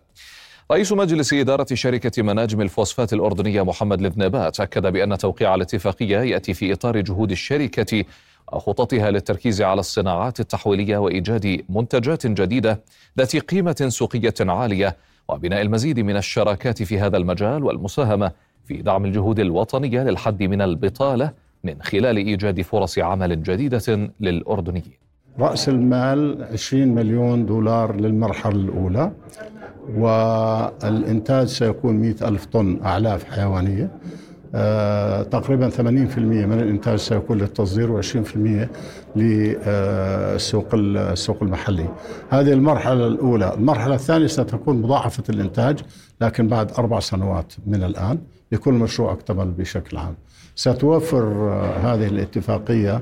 [0.71, 6.73] رئيس مجلس إدارة شركة مناجم الفوسفات الأردنية محمد الذنبات أكد بأن توقيع الاتفاقية يأتي في
[6.73, 8.03] إطار جهود الشركة
[8.53, 12.83] وخططها للتركيز على الصناعات التحويلية وإيجاد منتجات جديدة
[13.17, 14.97] ذات قيمة سوقية عالية
[15.29, 18.31] وبناء المزيد من الشراكات في هذا المجال والمساهمة
[18.65, 21.33] في دعم الجهود الوطنية للحد من البطالة
[21.63, 25.10] من خلال إيجاد فرص عمل جديدة للأردنيين.
[25.39, 29.11] رأس المال 20 مليون دولار للمرحلة الأولى
[29.97, 33.91] والإنتاج سيكون 100 ألف طن أعلاف حيوانية.
[34.55, 38.69] آه، تقريبا 80% من الإنتاج سيكون للتصدير و20%
[39.15, 41.89] للسوق السوق المحلي.
[42.29, 43.53] هذه المرحلة الأولى.
[43.53, 45.79] المرحلة الثانية ستكون مضاعفة الإنتاج
[46.21, 48.17] لكن بعد أربع سنوات من الآن
[48.51, 50.15] لكل مشروع أكتمل بشكل عام.
[50.55, 53.01] ستوفر آه، هذه الاتفاقية آه،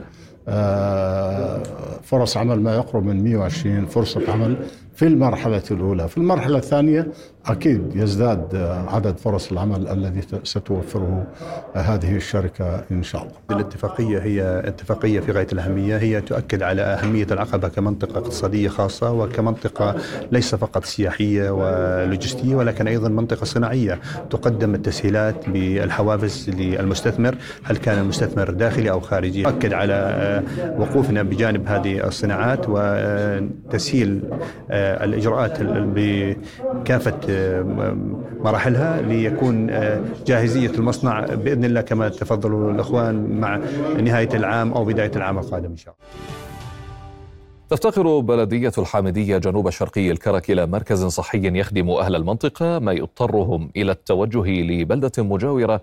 [2.04, 4.58] فرص عمل ما يقرب من 120 فرصة عمل
[4.96, 6.08] في المرحلة الأولى.
[6.08, 7.08] في المرحلة الثانية
[7.50, 8.56] أكيد يزداد
[8.88, 11.28] عدد فرص العمل الذي ستوفره
[11.76, 13.34] هذه الشركة إن شاء الله.
[13.52, 15.97] الاتفاقية هي اتفاقية في غاية الأهمية.
[15.97, 19.95] هي تؤكد على أهمية العقبة كمنطقة اقتصادية خاصة وكمنطقة
[20.32, 27.36] ليس فقط سياحية ولوجستية ولكن أيضا منطقة صناعية تقدم التسهيلات بالحوافز للمستثمر.
[27.64, 30.43] هل كان المستثمر داخلي أو خارجي؟ تؤكد على
[30.78, 34.22] وقوفنا بجانب هذه الصناعات وتسهيل
[34.72, 37.39] الإجراءات بكافة
[38.44, 39.68] مراحلها ليكون
[40.26, 43.60] جاهزية المصنع بإذن الله كما تفضلوا الأخوان مع
[44.00, 46.10] نهاية العام أو بداية العام القادم إن شاء الله.
[47.70, 53.92] تفتقر بلدية الحامدية جنوب شرقي الكرك إلى مركز صحي يخدم أهل المنطقة ما يضطرهم إلى
[53.92, 55.82] التوجه لبلدة مجاورة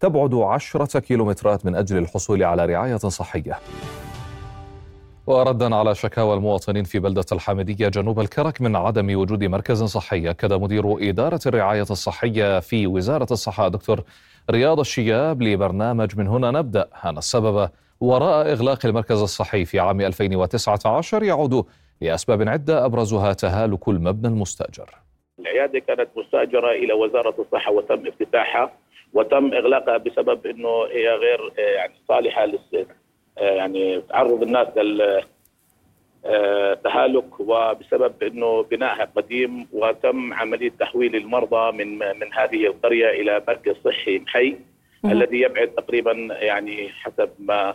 [0.00, 3.58] تبعد عشرة كيلومترات من أجل الحصول على رعاية صحية.
[5.26, 10.30] وردا على شكاوى المواطنين في بلدة الحامدية جنوب الكرك من عدم وجود مركز صحي.
[10.30, 14.02] أكد مدير إدارة الرعاية الصحية في وزارة الصحة دكتور
[14.50, 16.88] رياض الشياب لبرنامج من هنا نبدأ.
[17.04, 17.70] أن السبب
[18.00, 21.64] وراء إغلاق المركز الصحي في عام 2019 يعود
[22.00, 24.90] لأسباب عدة أبرزها تهالك المبنى المستأجر.
[25.38, 28.72] العيادة كانت مستأجرة إلى وزارة الصحة وتم افتتاحها
[29.14, 32.46] وتم إغلاقها بسبب أنه هي غير يعني صالحة آه،
[33.36, 34.68] يعني تعرض الناس
[36.24, 43.74] للتهالك وبسبب إنه بنائها قديم وتم عملية تحويل المرضى من من هذه القرية إلى مركز
[43.84, 44.56] صحي محي
[45.04, 47.74] الذي يبعد تقريبا يعني حسب ما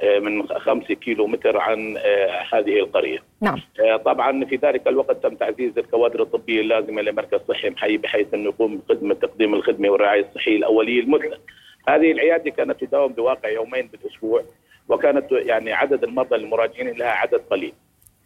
[0.00, 3.18] آه، من خمسة كيلو متر عن آه، هذه القرية.
[3.40, 3.60] نعم.
[4.04, 8.76] طبعا في ذلك الوقت تم تعزيز الكوادر الطبية اللازمة لمركز صحي محي بحيث أنه يقوم
[8.76, 11.38] بخدمة تقديم الخدمة والرعاية الصحية الأولية المثلى.
[11.88, 14.44] هذه العيادة كانت تداوم بواقع يومين بالأسبوع.
[14.88, 17.74] وكانت يعني عدد المرضى المراجعين لها عدد قليل.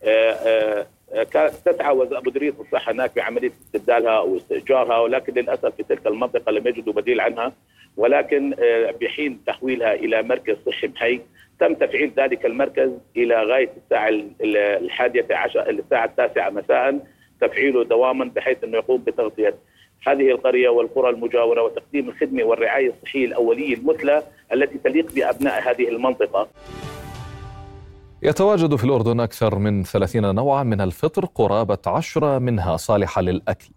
[0.03, 1.95] آه، آه، كانت تسعى
[2.27, 7.21] مديريه الصحة هناك بعمليه استبدالها أو استئجارها ولكن للأسف في تلك المنطقة لم يجدوا بديل
[7.21, 7.53] عنها.
[7.97, 11.21] ولكن آه، بحين تحويلها إلى مركز صحي محي
[11.61, 14.09] تم تفعيل ذلك المركز إلى غاية الساعة
[14.81, 17.07] الحادية عشر الساعة التاسعة مساء
[17.41, 19.55] تفعيله دواما بحيث إنه يقوم بتغطية.
[20.07, 24.23] هذه القرية والقرى المجاورة وتقديم الخدمة والرعاية الصحية الأولية المثلى
[24.53, 26.49] التي تليق بأبناء هذه المنطقة.
[28.23, 33.71] يتواجد في الأردن أكثر من 30 نوعا من الفطر قرابة عشرة منها صالحة للأكل.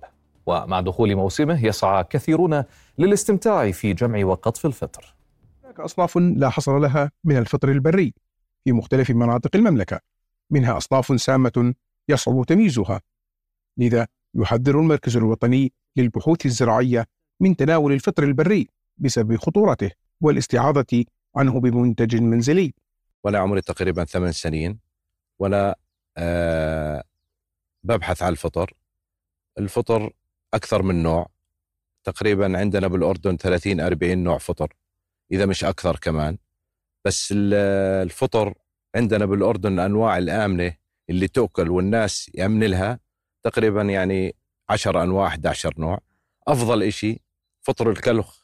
[0.46, 2.64] ومع دخول موسمه يسعى كثيرون
[2.98, 5.16] للاستمتاع في جمع وقطف الفطر.
[5.64, 8.14] هناك أصناف لا حصر لها من الفطر البري
[8.64, 10.00] في مختلف مناطق المملكة.
[10.50, 11.74] منها أصناف سامة
[12.10, 13.02] يصعب تمييزها.
[13.78, 17.06] لذا يحذر المركز الوطني للبحوث الزراعية
[17.40, 18.68] من تناول الفطر البري
[18.98, 22.74] بسبب خطورته والاستعاضة عنه بمنتج منزلي.
[23.24, 24.80] ولا عمري تقريبا ثمان سنين
[25.40, 25.80] ولا
[26.18, 27.04] أه
[27.84, 28.74] ببحث عن الفطر.
[29.58, 30.14] الفطر
[30.54, 31.28] أكثر من نوع.
[32.04, 34.74] تقريبا عندنا بالأردن 30 40 نوع فطر
[35.32, 36.38] إذا مش أكثر كمان.
[37.06, 38.54] بس الفطر
[38.96, 40.76] عندنا بالأردن الأنواع الآمنة
[41.10, 43.00] اللي تؤكل والناس يأمن لها.
[43.44, 44.36] تقريبا يعني
[44.72, 46.00] 10 أنواع 11 نوع.
[46.48, 47.22] أفضل إشي
[47.62, 48.42] فطر الكلخ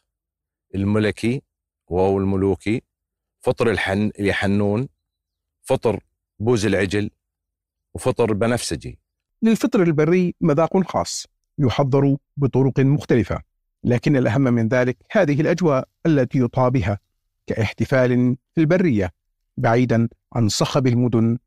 [0.76, 1.42] الملكي
[1.88, 2.82] وهو الملوكي
[3.40, 4.88] فطر الحن اليحنون
[5.64, 6.00] فطر
[6.40, 7.10] بوز العجل
[7.94, 9.00] وفطر البنفسجي
[9.42, 11.26] للفطر البري مذاق خاص
[11.60, 13.42] يحضر بطرق مختلفة
[13.84, 17.00] لكن الأهم من ذلك هذه الأجواء التي يطهى بها
[17.48, 19.14] كاحتفال في البرية
[19.58, 21.38] بعيدا عن صخب المدن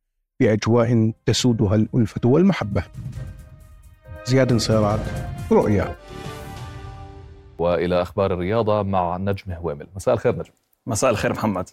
[0.41, 2.85] بأجواء تسودها الألفة والمحبة.
[4.25, 5.01] زياد انصيرات
[5.53, 5.97] رؤيا
[7.59, 9.87] وإلى أخبار الرياضة مع نجم هوامل.
[9.97, 10.53] مساء الخير نجم.
[10.87, 11.69] مساء الخير محمد.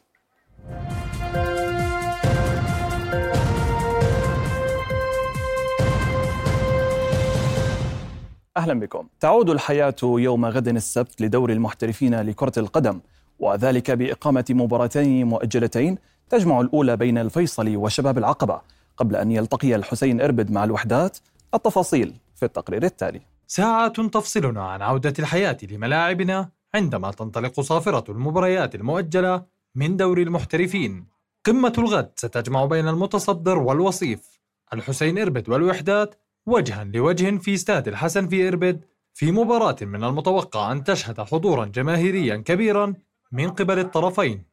[8.58, 9.08] أهلا بكم.
[9.20, 13.00] تعود الحياة يوم غد السبت لدور المحترفين لكرة القدم
[13.40, 15.98] وذلك بإقامة مباراتين مؤجلتين
[16.30, 18.62] تجمع الأولى بين الفيصلي وشباب العقبة
[18.98, 21.18] قبل أن يلتقي الحسين إربد مع الوحدات
[21.54, 23.22] التفاصيل في التقرير التالي.
[23.48, 29.46] ساعات تفصلنا عن عودة الحياة لملاعبنا عندما تنطلق صافرة المباريات المؤجلة
[29.76, 31.08] من دوري المحترفين.
[31.46, 34.40] قمة الغد ستجمع بين المتصدر والوصيف
[34.74, 40.84] الحسين إربد والوحدات وجها لوجه في استاد الحسن في إربد في مباراة من المتوقع أن
[40.84, 42.94] تشهد حضورا جماهيريا كبيرا
[43.32, 44.44] من قبل الطرفين.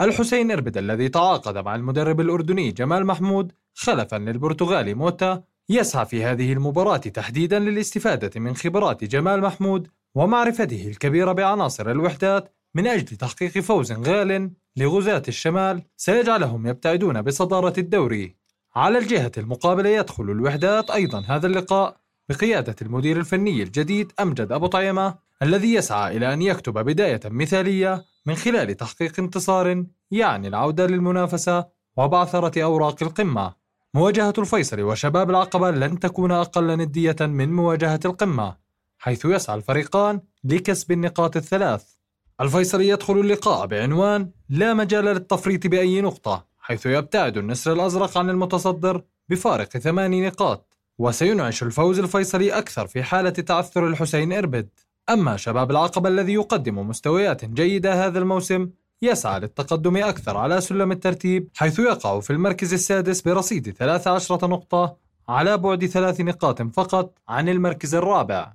[0.00, 6.52] الحسين إربد الذي تعاقد مع المدرب الأردني جمال محمود خلفا للبرتغالي موتا يسعى في هذه
[6.52, 13.92] المباراة تحديدا للاستفادة من خبرات جمال محمود ومعرفته الكبيرة بعناصر الوحدات من أجل تحقيق فوز
[13.92, 15.82] غال لغزاة الشمال.
[15.96, 18.36] سيجعلهم يبتعدون بصدارة الدوري.
[18.76, 21.96] على الجهة المقابلة يدخل الوحدات أيضا هذا اللقاء
[22.28, 28.34] بقيادة المدير الفني الجديد أمجد أبو طعيمة الذي يسعى إلى أن يكتب بداية مثالية من
[28.34, 33.63] خلال تحقيق انتصار يعني العودة للمنافسة وبعثرة أوراق القمة.
[33.94, 38.56] مواجهة الفيصل وشباب العقبة لن تكون أقل ندية من مواجهة القمة
[38.98, 41.84] حيث يسعى الفريقان لكسب النقاط الثلاث.
[42.40, 49.02] الفيصل يدخل اللقاء بعنوان لا مجال للتفريط بأي نقطة حيث يبتعد النسر الأزرق عن المتصدر
[49.28, 50.76] بفارق ثماني نقاط.
[50.98, 54.68] وسينعش الفوز الفيصلي أكثر في حالة تعثر الحسين إربد.
[55.10, 58.70] أما شباب العقبة الذي يقدم مستويات جيدة هذا الموسم
[59.04, 64.96] يسعى للتقدم أكثر على سلم الترتيب حيث يقع في المركز السادس برصيد 13 نقطة
[65.28, 68.52] على بعد ثلاث نقاط فقط عن المركز الرابع.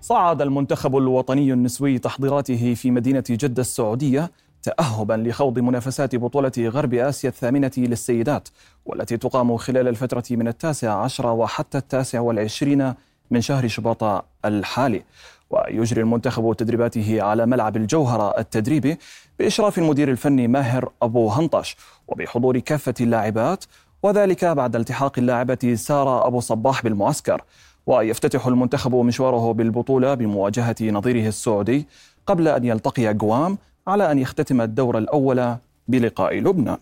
[0.00, 4.30] صعد المنتخب الوطني النسوي تحضيراته في مدينة جدة السعودية
[4.62, 8.48] تأهبا لخوض منافسات بطولة غرب آسيا الثامنة للسيدات
[8.86, 12.94] والتي تقام خلال الفترة من التاسع عشر وحتى التاسع والعشرين
[13.30, 15.02] من شهر شباط الحالي.
[15.50, 18.98] ويجري المنتخب تدريباته على ملعب الجوهرة التدريبي
[19.38, 21.76] بإشراف المدير الفني ماهر أبو هنطش
[22.08, 23.64] وبحضور كافة اللاعبات
[24.02, 27.42] وذلك بعد التحاق اللاعبة سارة أبو صباح بالمعسكر.
[27.86, 31.86] ويفتتح المنتخب مشواره بالبطولة بمواجهة نظيره السعودي
[32.26, 35.56] قبل أن يلتقي جوام على أن يختتم الدور الأول
[35.88, 36.78] بلقاء لبنان.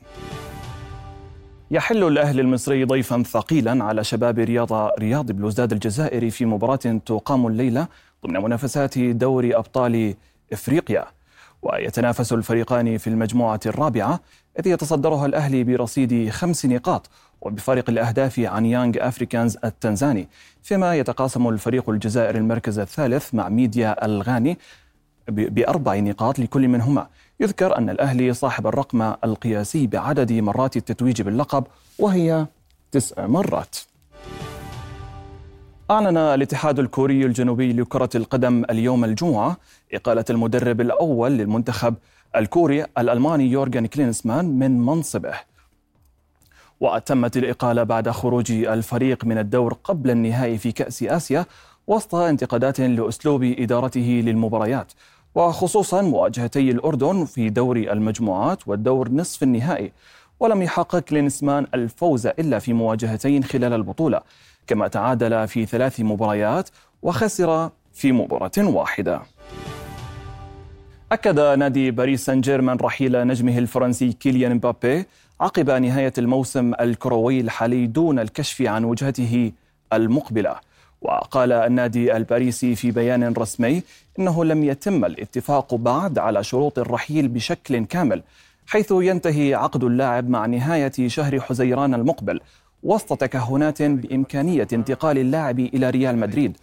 [1.71, 7.89] يحل الأهلي المصري ضيفا ثقيلا على شباب رياض شباب بلوزداد الجزائري في مباراة تقام الليلة
[8.27, 10.15] ضمن منافسات دوري أبطال
[10.53, 11.05] إفريقيا.
[11.63, 14.21] ويتنافس الفريقان في المجموعة الرابعة
[14.59, 17.11] إذ يتصدرها الأهلي برصيد خمس نقاط
[17.41, 20.29] وبفارق الأهداف عن يانج أفريكانز التنزاني.
[20.63, 24.59] فيما يتقاسم الفريق الجزائري المركز الثالث مع ميدياما الغاني
[25.29, 27.07] بأربع نقاط لكل منهما.
[27.41, 31.67] يذكر أن الأهلي صاحب الرقم القياسي بعدد مرات التتويج باللقب
[31.99, 32.47] وهي
[32.91, 33.77] تسع مرات.
[35.91, 39.57] أعلن الاتحاد الكوري الجنوبي لكرة القدم اليوم الجمعة
[39.93, 41.95] إقالة المدرب الأول للمنتخب
[42.37, 45.35] الكوري الألماني يورغن كلينسمان من منصبه.
[46.81, 51.47] وتمت الإقالة بعد خروج الفريق من الدور قبل النهائي في كأس آسيا
[51.87, 54.93] وسط انتقادات لأسلوب إدارته للمباريات
[55.35, 59.93] وخصوصا مواجهتي الأردن في دور المجموعات والدور نصف النهائي.
[60.41, 64.21] ولم يحقق كلينسمان الفوز إلا في مواجهتين خلال البطولة
[64.67, 66.69] كما تعادل في ثلاث مباريات
[67.03, 69.23] وخسر في مباراة واحدة.
[71.13, 75.05] أكد نادي باريس سان جيرمان رحيل نجمه الفرنسي كيليان مبابي
[75.41, 79.53] عقب نهاية الموسم الكروي الحالي دون الكشف عن وجهته
[79.93, 80.57] المقبلة.
[81.03, 83.83] وقال النادي الباريسي في بيان رسمي
[84.19, 88.23] إنه لم يتم الاتفاق بعد على شروط الرحيل بشكل كامل
[88.69, 92.41] حيث ينتهي عقد اللاعب مع نهاية شهر حزيران المقبل
[92.83, 96.57] وسط تكهنات بإمكانية انتقال اللاعب إلى ريال مدريد.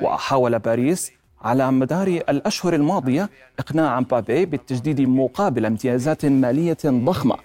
[0.00, 7.36] وحاول باريس على مدار الأشهر الماضية إقناع مبابي بالتجديد مقابل امتيازات مالية ضخمة.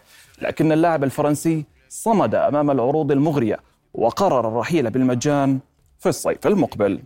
[0.42, 3.60] لكن اللاعب الفرنسي صمد أمام العروض المغرية
[3.94, 5.60] وقرر الرحيل بالمجان
[6.00, 7.00] في الصيف المقبل.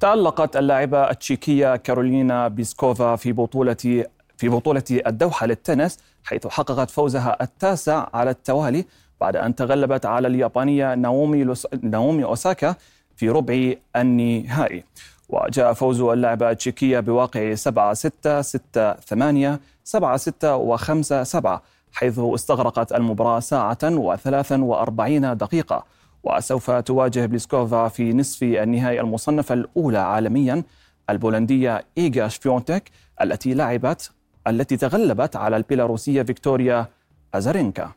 [0.00, 4.04] تألقت اللاعبة التشيكية كارولينا بيسكوفا في بطولة
[4.40, 8.84] في بطولة الدوحة للتنس حيث حققت فوزها التاسع على التوالي
[9.20, 11.66] بعد أن تغلبت على اليابانية ناومي, أوس...
[11.82, 12.74] ناومي أوساكا
[13.16, 14.84] في ربع النهائي.
[15.28, 21.62] وجاء فوز اللاعبة التشيكية بواقع 7 6 6 8 7 6 و 5 7
[21.92, 23.78] حيث استغرقت المباراة ساعة
[24.16, 25.02] و43
[25.34, 25.84] دقيقة.
[26.24, 30.62] وسوف تواجه بليسكوفا في نصف النهائي المصنفة الأولى عالميا
[31.10, 32.90] البولندية إيغا شفيونتك
[33.22, 34.10] التي لعبت
[34.46, 36.86] التي تغلبت على البيلاروسية فيكتوريا
[37.34, 37.90] أزارينكا.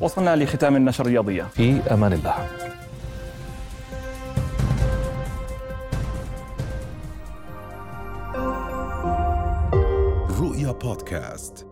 [0.00, 1.42] وصلنا لختام النشر الرياضية.
[1.42, 2.48] في أمان الله.
[10.40, 11.67] رؤيا بودكاست.